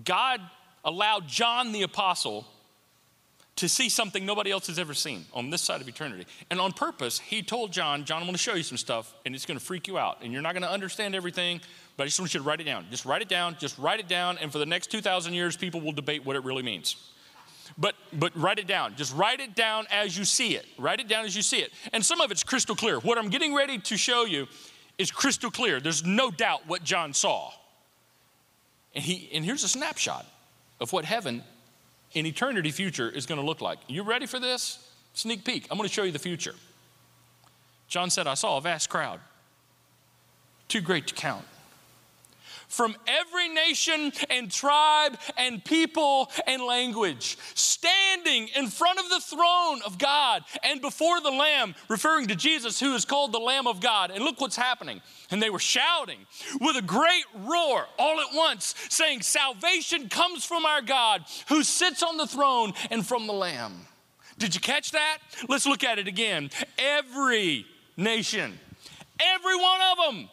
God 0.04 0.40
allowed 0.84 1.26
John 1.26 1.72
the 1.72 1.82
Apostle 1.82 2.46
to 3.56 3.68
see 3.68 3.88
something 3.88 4.24
nobody 4.24 4.50
else 4.50 4.66
has 4.66 4.78
ever 4.78 4.94
seen 4.94 5.26
on 5.32 5.50
this 5.50 5.60
side 5.60 5.80
of 5.80 5.88
eternity. 5.88 6.26
And 6.50 6.58
on 6.60 6.72
purpose, 6.72 7.18
he 7.18 7.42
told 7.42 7.72
John, 7.72 8.04
John, 8.04 8.18
I'm 8.18 8.24
going 8.24 8.32
to 8.32 8.38
show 8.38 8.54
you 8.54 8.62
some 8.62 8.78
stuff, 8.78 9.14
and 9.26 9.34
it's 9.34 9.44
going 9.44 9.58
to 9.58 9.64
freak 9.64 9.86
you 9.86 9.98
out. 9.98 10.18
And 10.22 10.32
you're 10.32 10.42
not 10.42 10.54
going 10.54 10.62
to 10.62 10.70
understand 10.70 11.14
everything, 11.14 11.60
but 11.96 12.04
I 12.04 12.06
just 12.06 12.18
want 12.18 12.32
you 12.32 12.40
to 12.40 12.44
write 12.44 12.60
it 12.60 12.64
down. 12.64 12.86
Just 12.90 13.04
write 13.04 13.22
it 13.22 13.28
down, 13.28 13.56
just 13.58 13.78
write 13.78 14.00
it 14.00 14.08
down, 14.08 14.38
and 14.38 14.50
for 14.50 14.58
the 14.58 14.66
next 14.66 14.90
2,000 14.90 15.34
years, 15.34 15.56
people 15.56 15.80
will 15.80 15.92
debate 15.92 16.24
what 16.24 16.34
it 16.34 16.44
really 16.44 16.62
means. 16.62 16.96
But, 17.78 17.94
but 18.12 18.36
write 18.36 18.58
it 18.58 18.66
down. 18.66 18.96
Just 18.96 19.14
write 19.14 19.40
it 19.40 19.54
down 19.54 19.86
as 19.90 20.16
you 20.16 20.24
see 20.24 20.56
it. 20.56 20.66
Write 20.78 21.00
it 21.00 21.08
down 21.08 21.24
as 21.24 21.36
you 21.36 21.42
see 21.42 21.58
it. 21.58 21.72
And 21.92 22.04
some 22.04 22.20
of 22.20 22.30
it's 22.30 22.42
crystal 22.42 22.74
clear. 22.74 23.00
What 23.00 23.18
I'm 23.18 23.28
getting 23.30 23.54
ready 23.54 23.78
to 23.78 23.96
show 23.96 24.24
you 24.24 24.46
is 24.98 25.10
crystal 25.10 25.50
clear. 25.50 25.80
There's 25.80 26.04
no 26.04 26.30
doubt 26.30 26.66
what 26.66 26.84
John 26.84 27.14
saw. 27.14 27.50
And, 28.94 29.02
he, 29.02 29.30
and 29.32 29.44
here's 29.44 29.64
a 29.64 29.68
snapshot 29.68 30.26
of 30.80 30.92
what 30.92 31.04
heaven 31.04 31.42
in 32.14 32.26
eternity 32.26 32.70
future 32.70 33.08
is 33.08 33.26
going 33.26 33.40
to 33.40 33.46
look 33.46 33.60
like. 33.60 33.78
You 33.88 34.02
ready 34.02 34.26
for 34.26 34.38
this? 34.38 34.90
Sneak 35.14 35.44
peek. 35.44 35.66
I'm 35.70 35.76
going 35.76 35.88
to 35.88 35.94
show 35.94 36.02
you 36.02 36.12
the 36.12 36.18
future. 36.18 36.54
John 37.88 38.10
said, 38.10 38.26
I 38.26 38.34
saw 38.34 38.56
a 38.56 38.60
vast 38.60 38.88
crowd, 38.88 39.20
too 40.68 40.80
great 40.80 41.06
to 41.08 41.14
count 41.14 41.44
from 42.72 42.96
every 43.06 43.48
nation 43.48 44.12
and 44.30 44.50
tribe 44.50 45.18
and 45.36 45.62
people 45.62 46.30
and 46.46 46.62
language, 46.62 47.36
standing 47.54 48.48
in 48.56 48.66
front 48.66 48.98
of 48.98 49.08
the 49.10 49.20
throne 49.20 49.82
of 49.84 49.98
God 49.98 50.42
and 50.64 50.80
before 50.80 51.20
the 51.20 51.30
Lamb, 51.30 51.74
referring 51.88 52.28
to 52.28 52.34
Jesus, 52.34 52.80
who 52.80 52.94
is 52.94 53.04
called 53.04 53.32
the 53.32 53.38
Lamb 53.38 53.66
of 53.66 53.80
God. 53.80 54.10
And 54.10 54.24
look 54.24 54.40
what's 54.40 54.56
happening. 54.56 55.02
And 55.30 55.42
they 55.42 55.50
were 55.50 55.58
shouting 55.58 56.18
with 56.60 56.76
a 56.76 56.82
great 56.82 57.24
roar 57.34 57.86
all 57.98 58.20
at 58.20 58.34
once, 58.34 58.74
saying, 58.88 59.20
Salvation 59.20 60.08
comes 60.08 60.44
from 60.44 60.64
our 60.64 60.80
God 60.80 61.24
who 61.48 61.62
sits 61.62 62.02
on 62.02 62.16
the 62.16 62.26
throne 62.26 62.72
and 62.90 63.06
from 63.06 63.26
the 63.26 63.32
Lamb. 63.34 63.86
Did 64.38 64.54
you 64.54 64.60
catch 64.62 64.92
that? 64.92 65.18
Let's 65.48 65.66
look 65.66 65.84
at 65.84 65.98
it 65.98 66.08
again. 66.08 66.50
Every 66.78 67.66
nation, 67.98 68.58
every 69.20 69.56
one 69.56 69.80
of 69.92 70.14
them 70.14 70.30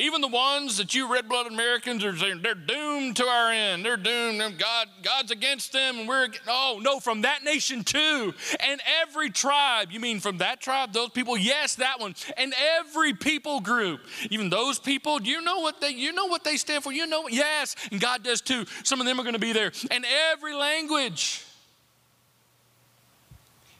even 0.00 0.22
the 0.22 0.28
ones 0.28 0.78
that 0.78 0.94
you 0.94 1.12
red 1.12 1.28
blooded 1.28 1.52
Americans 1.52 2.02
are 2.04 2.12
they're 2.12 2.54
doomed 2.54 3.16
to 3.16 3.26
our 3.26 3.52
end. 3.52 3.84
They're 3.84 3.96
doomed. 3.96 4.40
God, 4.58 4.88
God's 5.02 5.30
against 5.30 5.72
them. 5.72 6.00
And 6.00 6.08
we're, 6.08 6.28
oh, 6.48 6.80
no, 6.82 7.00
from 7.00 7.22
that 7.22 7.44
nation 7.44 7.84
too. 7.84 8.32
And 8.60 8.80
every 9.02 9.30
tribe. 9.30 9.92
You 9.92 10.00
mean 10.00 10.20
from 10.20 10.38
that 10.38 10.60
tribe, 10.60 10.92
those 10.92 11.10
people? 11.10 11.36
Yes, 11.36 11.74
that 11.76 12.00
one. 12.00 12.14
And 12.36 12.54
every 12.78 13.12
people 13.12 13.60
group. 13.60 14.00
Even 14.30 14.48
those 14.48 14.78
people, 14.78 15.18
do 15.18 15.28
you 15.28 15.42
know 15.42 15.60
what 15.60 15.80
they, 15.80 15.90
you 15.90 16.12
know 16.12 16.26
what 16.26 16.44
they 16.44 16.56
stand 16.56 16.82
for? 16.82 16.92
You 16.92 17.06
know, 17.06 17.28
yes. 17.28 17.76
And 17.90 18.00
God 18.00 18.22
does 18.22 18.40
too. 18.40 18.64
Some 18.84 19.00
of 19.00 19.06
them 19.06 19.20
are 19.20 19.22
going 19.22 19.34
to 19.34 19.38
be 19.38 19.52
there. 19.52 19.72
And 19.90 20.06
every 20.32 20.54
language. 20.54 21.44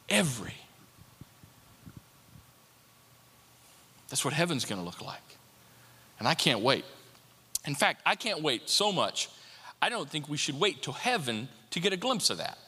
Every. 0.09 0.54
That's 4.11 4.24
what 4.24 4.35
heaven's 4.35 4.64
going 4.64 4.80
to 4.80 4.85
look 4.85 5.00
like. 5.00 5.30
And 6.20 6.28
I 6.28 6.35
can't 6.35 6.61
wait. 6.61 6.85
In 7.66 7.74
fact, 7.74 8.02
I 8.06 8.14
can't 8.14 8.42
wait 8.42 8.70
so 8.70 8.92
much, 8.92 9.28
I 9.83 9.88
don't 9.88 10.09
think 10.09 10.28
we 10.28 10.37
should 10.37 10.61
wait 10.61 10.83
till 10.83 10.92
heaven 10.92 11.48
to 11.70 11.80
get 11.80 11.92
a 11.92 11.96
glimpse 11.96 12.30
of 12.30 12.38
that. 12.38 12.59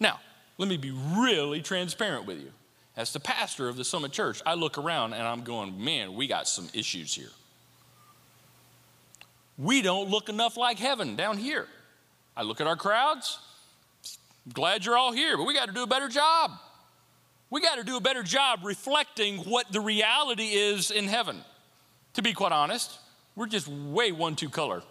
Now, 0.00 0.20
let 0.58 0.68
me 0.68 0.76
be 0.76 0.90
really 0.90 1.62
transparent 1.62 2.26
with 2.26 2.38
you. 2.38 2.50
As 2.96 3.12
the 3.12 3.20
pastor 3.20 3.68
of 3.68 3.76
the 3.76 3.84
Summit 3.84 4.12
Church, 4.12 4.40
I 4.46 4.54
look 4.54 4.78
around 4.78 5.12
and 5.12 5.22
I'm 5.22 5.42
going, 5.42 5.82
man, 5.82 6.14
we 6.14 6.26
got 6.26 6.48
some 6.48 6.68
issues 6.72 7.14
here. 7.14 7.30
We 9.58 9.82
don't 9.82 10.08
look 10.08 10.28
enough 10.28 10.56
like 10.56 10.78
heaven 10.78 11.16
down 11.16 11.36
here. 11.36 11.66
I 12.36 12.42
look 12.42 12.60
at 12.60 12.66
our 12.66 12.76
crowds, 12.76 13.38
glad 14.52 14.84
you're 14.84 14.96
all 14.96 15.12
here, 15.12 15.36
but 15.36 15.46
we 15.46 15.54
got 15.54 15.66
to 15.66 15.74
do 15.74 15.82
a 15.82 15.86
better 15.86 16.08
job. 16.08 16.52
We 17.50 17.60
got 17.60 17.76
to 17.76 17.84
do 17.84 17.96
a 17.96 18.00
better 18.00 18.22
job 18.22 18.60
reflecting 18.64 19.38
what 19.38 19.70
the 19.72 19.80
reality 19.80 20.48
is 20.48 20.90
in 20.90 21.04
heaven. 21.04 21.42
To 22.16 22.22
be 22.22 22.32
quite 22.32 22.52
honest, 22.52 22.98
we're 23.34 23.46
just 23.46 23.68
way 23.68 24.10
one 24.10 24.36
too 24.36 24.48
color, 24.48 24.82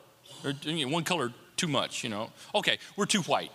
or 0.43 0.53
one 0.53 1.03
color 1.03 1.33
too 1.57 1.67
much, 1.67 2.03
you 2.03 2.09
know. 2.09 2.29
Okay, 2.53 2.77
we're 2.95 3.07
too 3.07 3.23
white. 3.23 3.51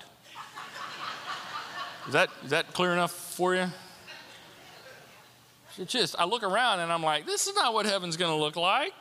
Is 2.09 2.13
that, 2.13 2.31
is 2.43 2.51
that 2.51 2.73
clear 2.73 2.93
enough 2.93 3.13
for 3.13 3.55
you? 3.55 3.67
It's 5.79 5.93
just, 5.93 6.17
I 6.19 6.25
look 6.25 6.43
around 6.43 6.81
and 6.81 6.93
I'm 6.93 7.05
like, 7.05 7.27
this 7.27 7.47
is 7.47 7.55
not 7.55 7.73
what 7.73 7.87
heaven's 7.87 8.17
gonna 8.17 8.37
look 8.37 8.57
like. 8.57 8.93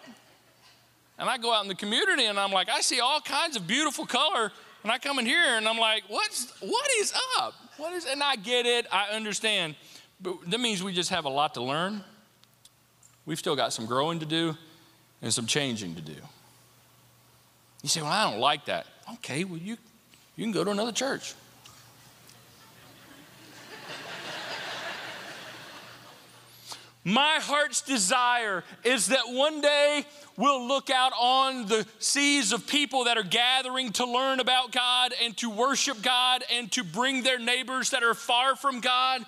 And 1.18 1.28
I 1.28 1.40
go 1.40 1.52
out 1.52 1.64
in 1.64 1.68
the 1.68 1.74
community 1.74 2.26
and 2.26 2.40
I'm 2.40 2.52
like, 2.52 2.70
I 2.70 2.82
see 2.82 3.00
all 3.00 3.22
kinds 3.22 3.56
of 3.56 3.66
beautiful 3.66 4.06
color. 4.06 4.52
And 4.84 4.92
I 4.92 5.00
come 5.00 5.18
in 5.18 5.26
here 5.26 5.58
and 5.58 5.68
I'm 5.68 5.80
like, 5.80 6.04
what's, 6.10 6.54
what 6.62 6.88
is 7.00 7.12
up? 7.40 7.56
What 7.78 7.94
is, 7.94 8.06
and 8.06 8.22
I 8.22 8.36
get 8.36 8.68
it, 8.68 8.86
I 8.92 9.10
understand. 9.16 9.76
But 10.22 10.48
that 10.52 10.60
means 10.60 10.84
we 10.84 10.94
just 10.94 11.10
have 11.10 11.26
a 11.26 11.30
lot 11.30 11.56
to 11.56 11.64
learn. 11.64 12.04
We've 13.30 13.38
still 13.38 13.56
got 13.56 13.72
some 13.74 13.86
growing 13.86 14.20
to 14.22 14.26
do 14.26 14.58
and 15.22 15.32
some 15.32 15.46
changing 15.46 15.94
to 15.94 16.02
do. 16.02 16.16
You 17.84 17.90
say, 17.90 18.02
Well, 18.02 18.10
I 18.10 18.28
don't 18.28 18.40
like 18.40 18.66
that. 18.66 18.88
Okay, 19.14 19.44
well, 19.44 19.60
you, 19.60 19.78
you 20.36 20.44
can 20.44 20.52
go 20.52 20.64
to 20.64 20.72
another 20.72 20.92
church. 20.92 21.36
My 27.04 27.38
heart's 27.40 27.84
desire 27.84 28.64
is 28.84 29.10
that 29.10 29.26
one 29.28 29.62
day 29.62 30.06
we'll 30.36 30.68
look 30.68 30.90
out 30.90 31.14
on 31.16 31.68
the 31.68 31.86
seas 32.00 32.52
of 32.52 32.66
people 32.66 33.04
that 33.04 33.20
are 33.20 33.24
gathering 33.24 33.92
to 33.92 34.06
learn 34.06 34.40
about 34.40 34.72
God 34.72 35.14
and 35.24 35.38
to 35.38 35.52
worship 35.52 36.02
God 36.02 36.44
and 36.52 36.72
to 36.72 36.84
bring 36.84 37.22
their 37.22 37.38
neighbors 37.38 37.92
that 37.92 38.02
are 38.02 38.16
far 38.16 38.56
from 38.56 38.80
God 38.80 39.24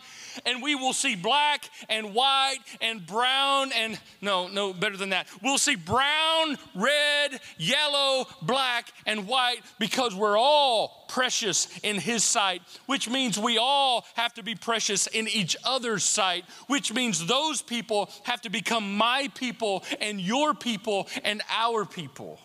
and 0.46 0.62
we 0.62 0.76
will 0.76 0.94
see 0.94 1.16
black 1.16 1.70
and 1.90 2.14
white 2.14 2.60
and 2.82 3.06
brown 3.06 3.72
and 3.74 4.00
no, 4.22 4.48
no, 4.48 4.74
better 4.74 4.98
than 4.98 5.10
that. 5.10 5.28
We'll 5.42 5.58
see 5.58 5.76
brown, 5.76 6.58
red, 6.76 7.40
yellow, 7.58 8.26
black, 8.42 8.92
and 9.06 9.28
white 9.28 9.62
because 9.80 10.16
we're 10.16 10.38
all 10.38 11.06
precious 11.10 11.68
in 11.84 11.98
His 11.98 12.24
sight, 12.24 12.62
which 12.86 13.10
means 13.10 13.38
we 13.38 13.58
all 13.58 14.06
have 14.16 14.34
to 14.36 14.44
be 14.44 14.56
precious 14.56 15.08
in 15.08 15.28
each 15.28 15.56
other's 15.64 16.04
sight, 16.04 16.46
which 16.68 16.94
means 16.94 17.26
those 17.26 17.62
people 17.62 18.10
have 18.24 18.42
to 18.42 18.50
become 18.50 18.96
my 18.98 19.30
people 19.36 19.84
and 20.00 20.20
your 20.20 20.54
people 20.54 21.08
and 21.24 21.42
our 21.50 21.86
people. 21.86 22.40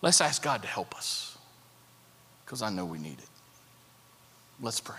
Let's 0.00 0.20
ask 0.20 0.42
God 0.42 0.62
to 0.62 0.68
help 0.68 0.94
us 0.96 1.36
because 2.44 2.62
I 2.62 2.70
know 2.70 2.84
we 2.84 2.98
need 2.98 3.18
it. 3.18 3.27
Let's 4.60 4.80
pray. 4.80 4.96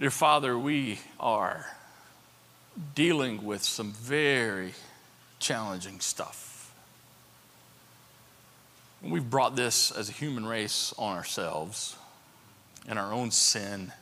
Dear 0.00 0.10
Father, 0.10 0.58
we 0.58 1.00
are 1.20 1.66
dealing 2.94 3.44
with 3.44 3.62
some 3.62 3.92
very 3.92 4.72
challenging 5.38 6.00
stuff. 6.00 6.72
We've 9.02 9.28
brought 9.28 9.54
this 9.54 9.90
as 9.90 10.08
a 10.08 10.12
human 10.12 10.46
race 10.46 10.94
on 10.96 11.16
ourselves 11.16 11.96
and 12.86 12.98
our 12.98 13.12
own 13.12 13.30
sin. 13.30 13.92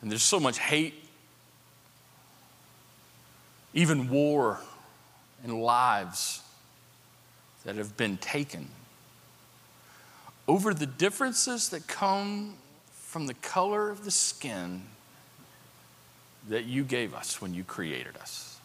And 0.00 0.10
there's 0.10 0.22
so 0.22 0.40
much 0.40 0.58
hate 0.58 1.09
even 3.74 4.08
war 4.08 4.60
and 5.42 5.62
lives 5.62 6.42
that 7.64 7.76
have 7.76 7.96
been 7.96 8.16
taken 8.18 8.68
over 10.48 10.74
the 10.74 10.86
differences 10.86 11.68
that 11.68 11.86
come 11.86 12.54
from 12.92 13.26
the 13.26 13.34
color 13.34 13.90
of 13.90 14.04
the 14.04 14.10
skin 14.10 14.82
that 16.48 16.64
you 16.64 16.82
gave 16.82 17.14
us 17.14 17.40
when 17.40 17.54
you 17.54 17.62
created 17.62 18.16
us. 18.16 18.58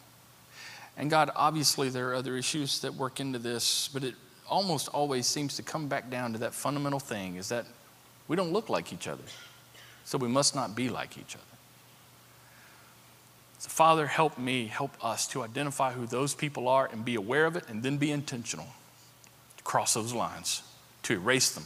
And 0.96 1.10
God, 1.10 1.30
obviously, 1.36 1.88
there 1.90 2.10
are 2.10 2.14
other 2.14 2.36
issues 2.36 2.80
that 2.80 2.94
work 2.94 3.20
into 3.20 3.38
this, 3.38 3.88
but 3.92 4.02
it 4.02 4.14
almost 4.48 4.88
always 4.88 5.26
seems 5.26 5.56
to 5.56 5.62
come 5.62 5.88
back 5.88 6.10
down 6.10 6.32
to 6.32 6.38
that 6.38 6.54
fundamental 6.54 7.00
thing 7.00 7.36
is 7.36 7.48
that 7.50 7.66
we 8.28 8.36
don't 8.36 8.52
look 8.52 8.68
like 8.68 8.92
each 8.92 9.06
other, 9.06 9.22
so 10.04 10.18
we 10.18 10.28
must 10.28 10.54
not 10.54 10.74
be 10.74 10.88
like 10.88 11.18
each 11.18 11.36
other. 11.36 11.55
So, 13.66 13.70
Father, 13.70 14.06
help 14.06 14.38
me, 14.38 14.66
help 14.66 14.92
us 15.04 15.26
to 15.28 15.42
identify 15.42 15.92
who 15.92 16.06
those 16.06 16.34
people 16.34 16.68
are 16.68 16.86
and 16.86 17.04
be 17.04 17.16
aware 17.16 17.46
of 17.46 17.56
it 17.56 17.64
and 17.68 17.82
then 17.82 17.96
be 17.96 18.12
intentional 18.12 18.68
to 19.56 19.64
cross 19.64 19.94
those 19.94 20.12
lines, 20.12 20.62
to 21.02 21.14
erase 21.14 21.50
them, 21.52 21.64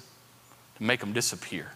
to 0.79 0.83
make 0.83 1.01
them 1.01 1.13
disappear, 1.13 1.73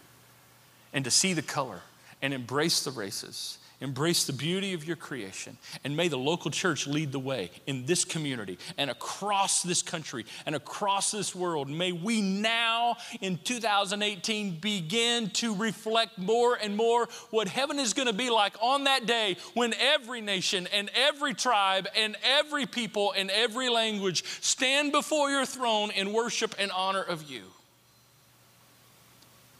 and 0.91 1.05
to 1.05 1.11
see 1.11 1.33
the 1.33 1.43
color 1.43 1.81
and 2.23 2.33
embrace 2.33 2.83
the 2.83 2.89
races 2.89 3.59
Embrace 3.85 4.23
the 4.23 4.33
beauty 4.33 4.73
of 4.73 4.83
your 4.83 4.95
creation. 4.95 5.55
And 5.83 5.95
may 5.95 6.07
the 6.07 6.17
local 6.17 6.49
church 6.49 6.87
lead 6.87 7.11
the 7.11 7.19
way 7.19 7.51
in 7.67 7.85
this 7.85 8.03
community 8.03 8.57
and 8.79 8.89
across 8.89 9.61
this 9.61 9.83
country 9.83 10.25
and 10.47 10.55
across 10.55 11.11
this 11.11 11.35
world. 11.35 11.69
May 11.69 11.91
we 11.91 12.19
now 12.19 12.97
in 13.21 13.37
2018 13.43 14.57
begin 14.59 15.29
to 15.29 15.53
reflect 15.53 16.17
more 16.17 16.57
and 16.59 16.75
more 16.75 17.07
what 17.29 17.47
heaven 17.47 17.77
is 17.77 17.93
going 17.93 18.07
to 18.07 18.13
be 18.13 18.31
like 18.31 18.55
on 18.59 18.85
that 18.85 19.05
day 19.05 19.37
when 19.53 19.75
every 19.75 20.19
nation 20.19 20.67
and 20.73 20.89
every 20.95 21.35
tribe 21.35 21.87
and 21.95 22.17
every 22.23 22.65
people 22.65 23.13
and 23.15 23.29
every 23.29 23.69
language 23.69 24.23
stand 24.41 24.93
before 24.93 25.29
your 25.29 25.45
throne 25.45 25.91
in 25.91 26.11
worship 26.11 26.55
and 26.57 26.71
honor 26.71 27.03
of 27.03 27.29
you. 27.29 27.43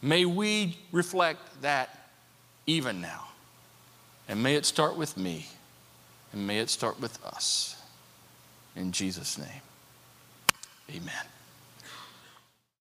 May 0.02 0.24
we 0.24 0.76
reflect 0.90 1.62
that 1.62 2.10
even 2.66 3.00
now. 3.00 3.25
And 4.28 4.42
may 4.42 4.56
it 4.56 4.66
start 4.66 4.96
with 4.96 5.16
me, 5.16 5.46
and 6.32 6.46
may 6.46 6.58
it 6.58 6.68
start 6.68 7.00
with 7.00 7.24
us. 7.24 7.80
In 8.74 8.92
Jesus' 8.92 9.38
name, 9.38 9.62
amen. 10.90 11.35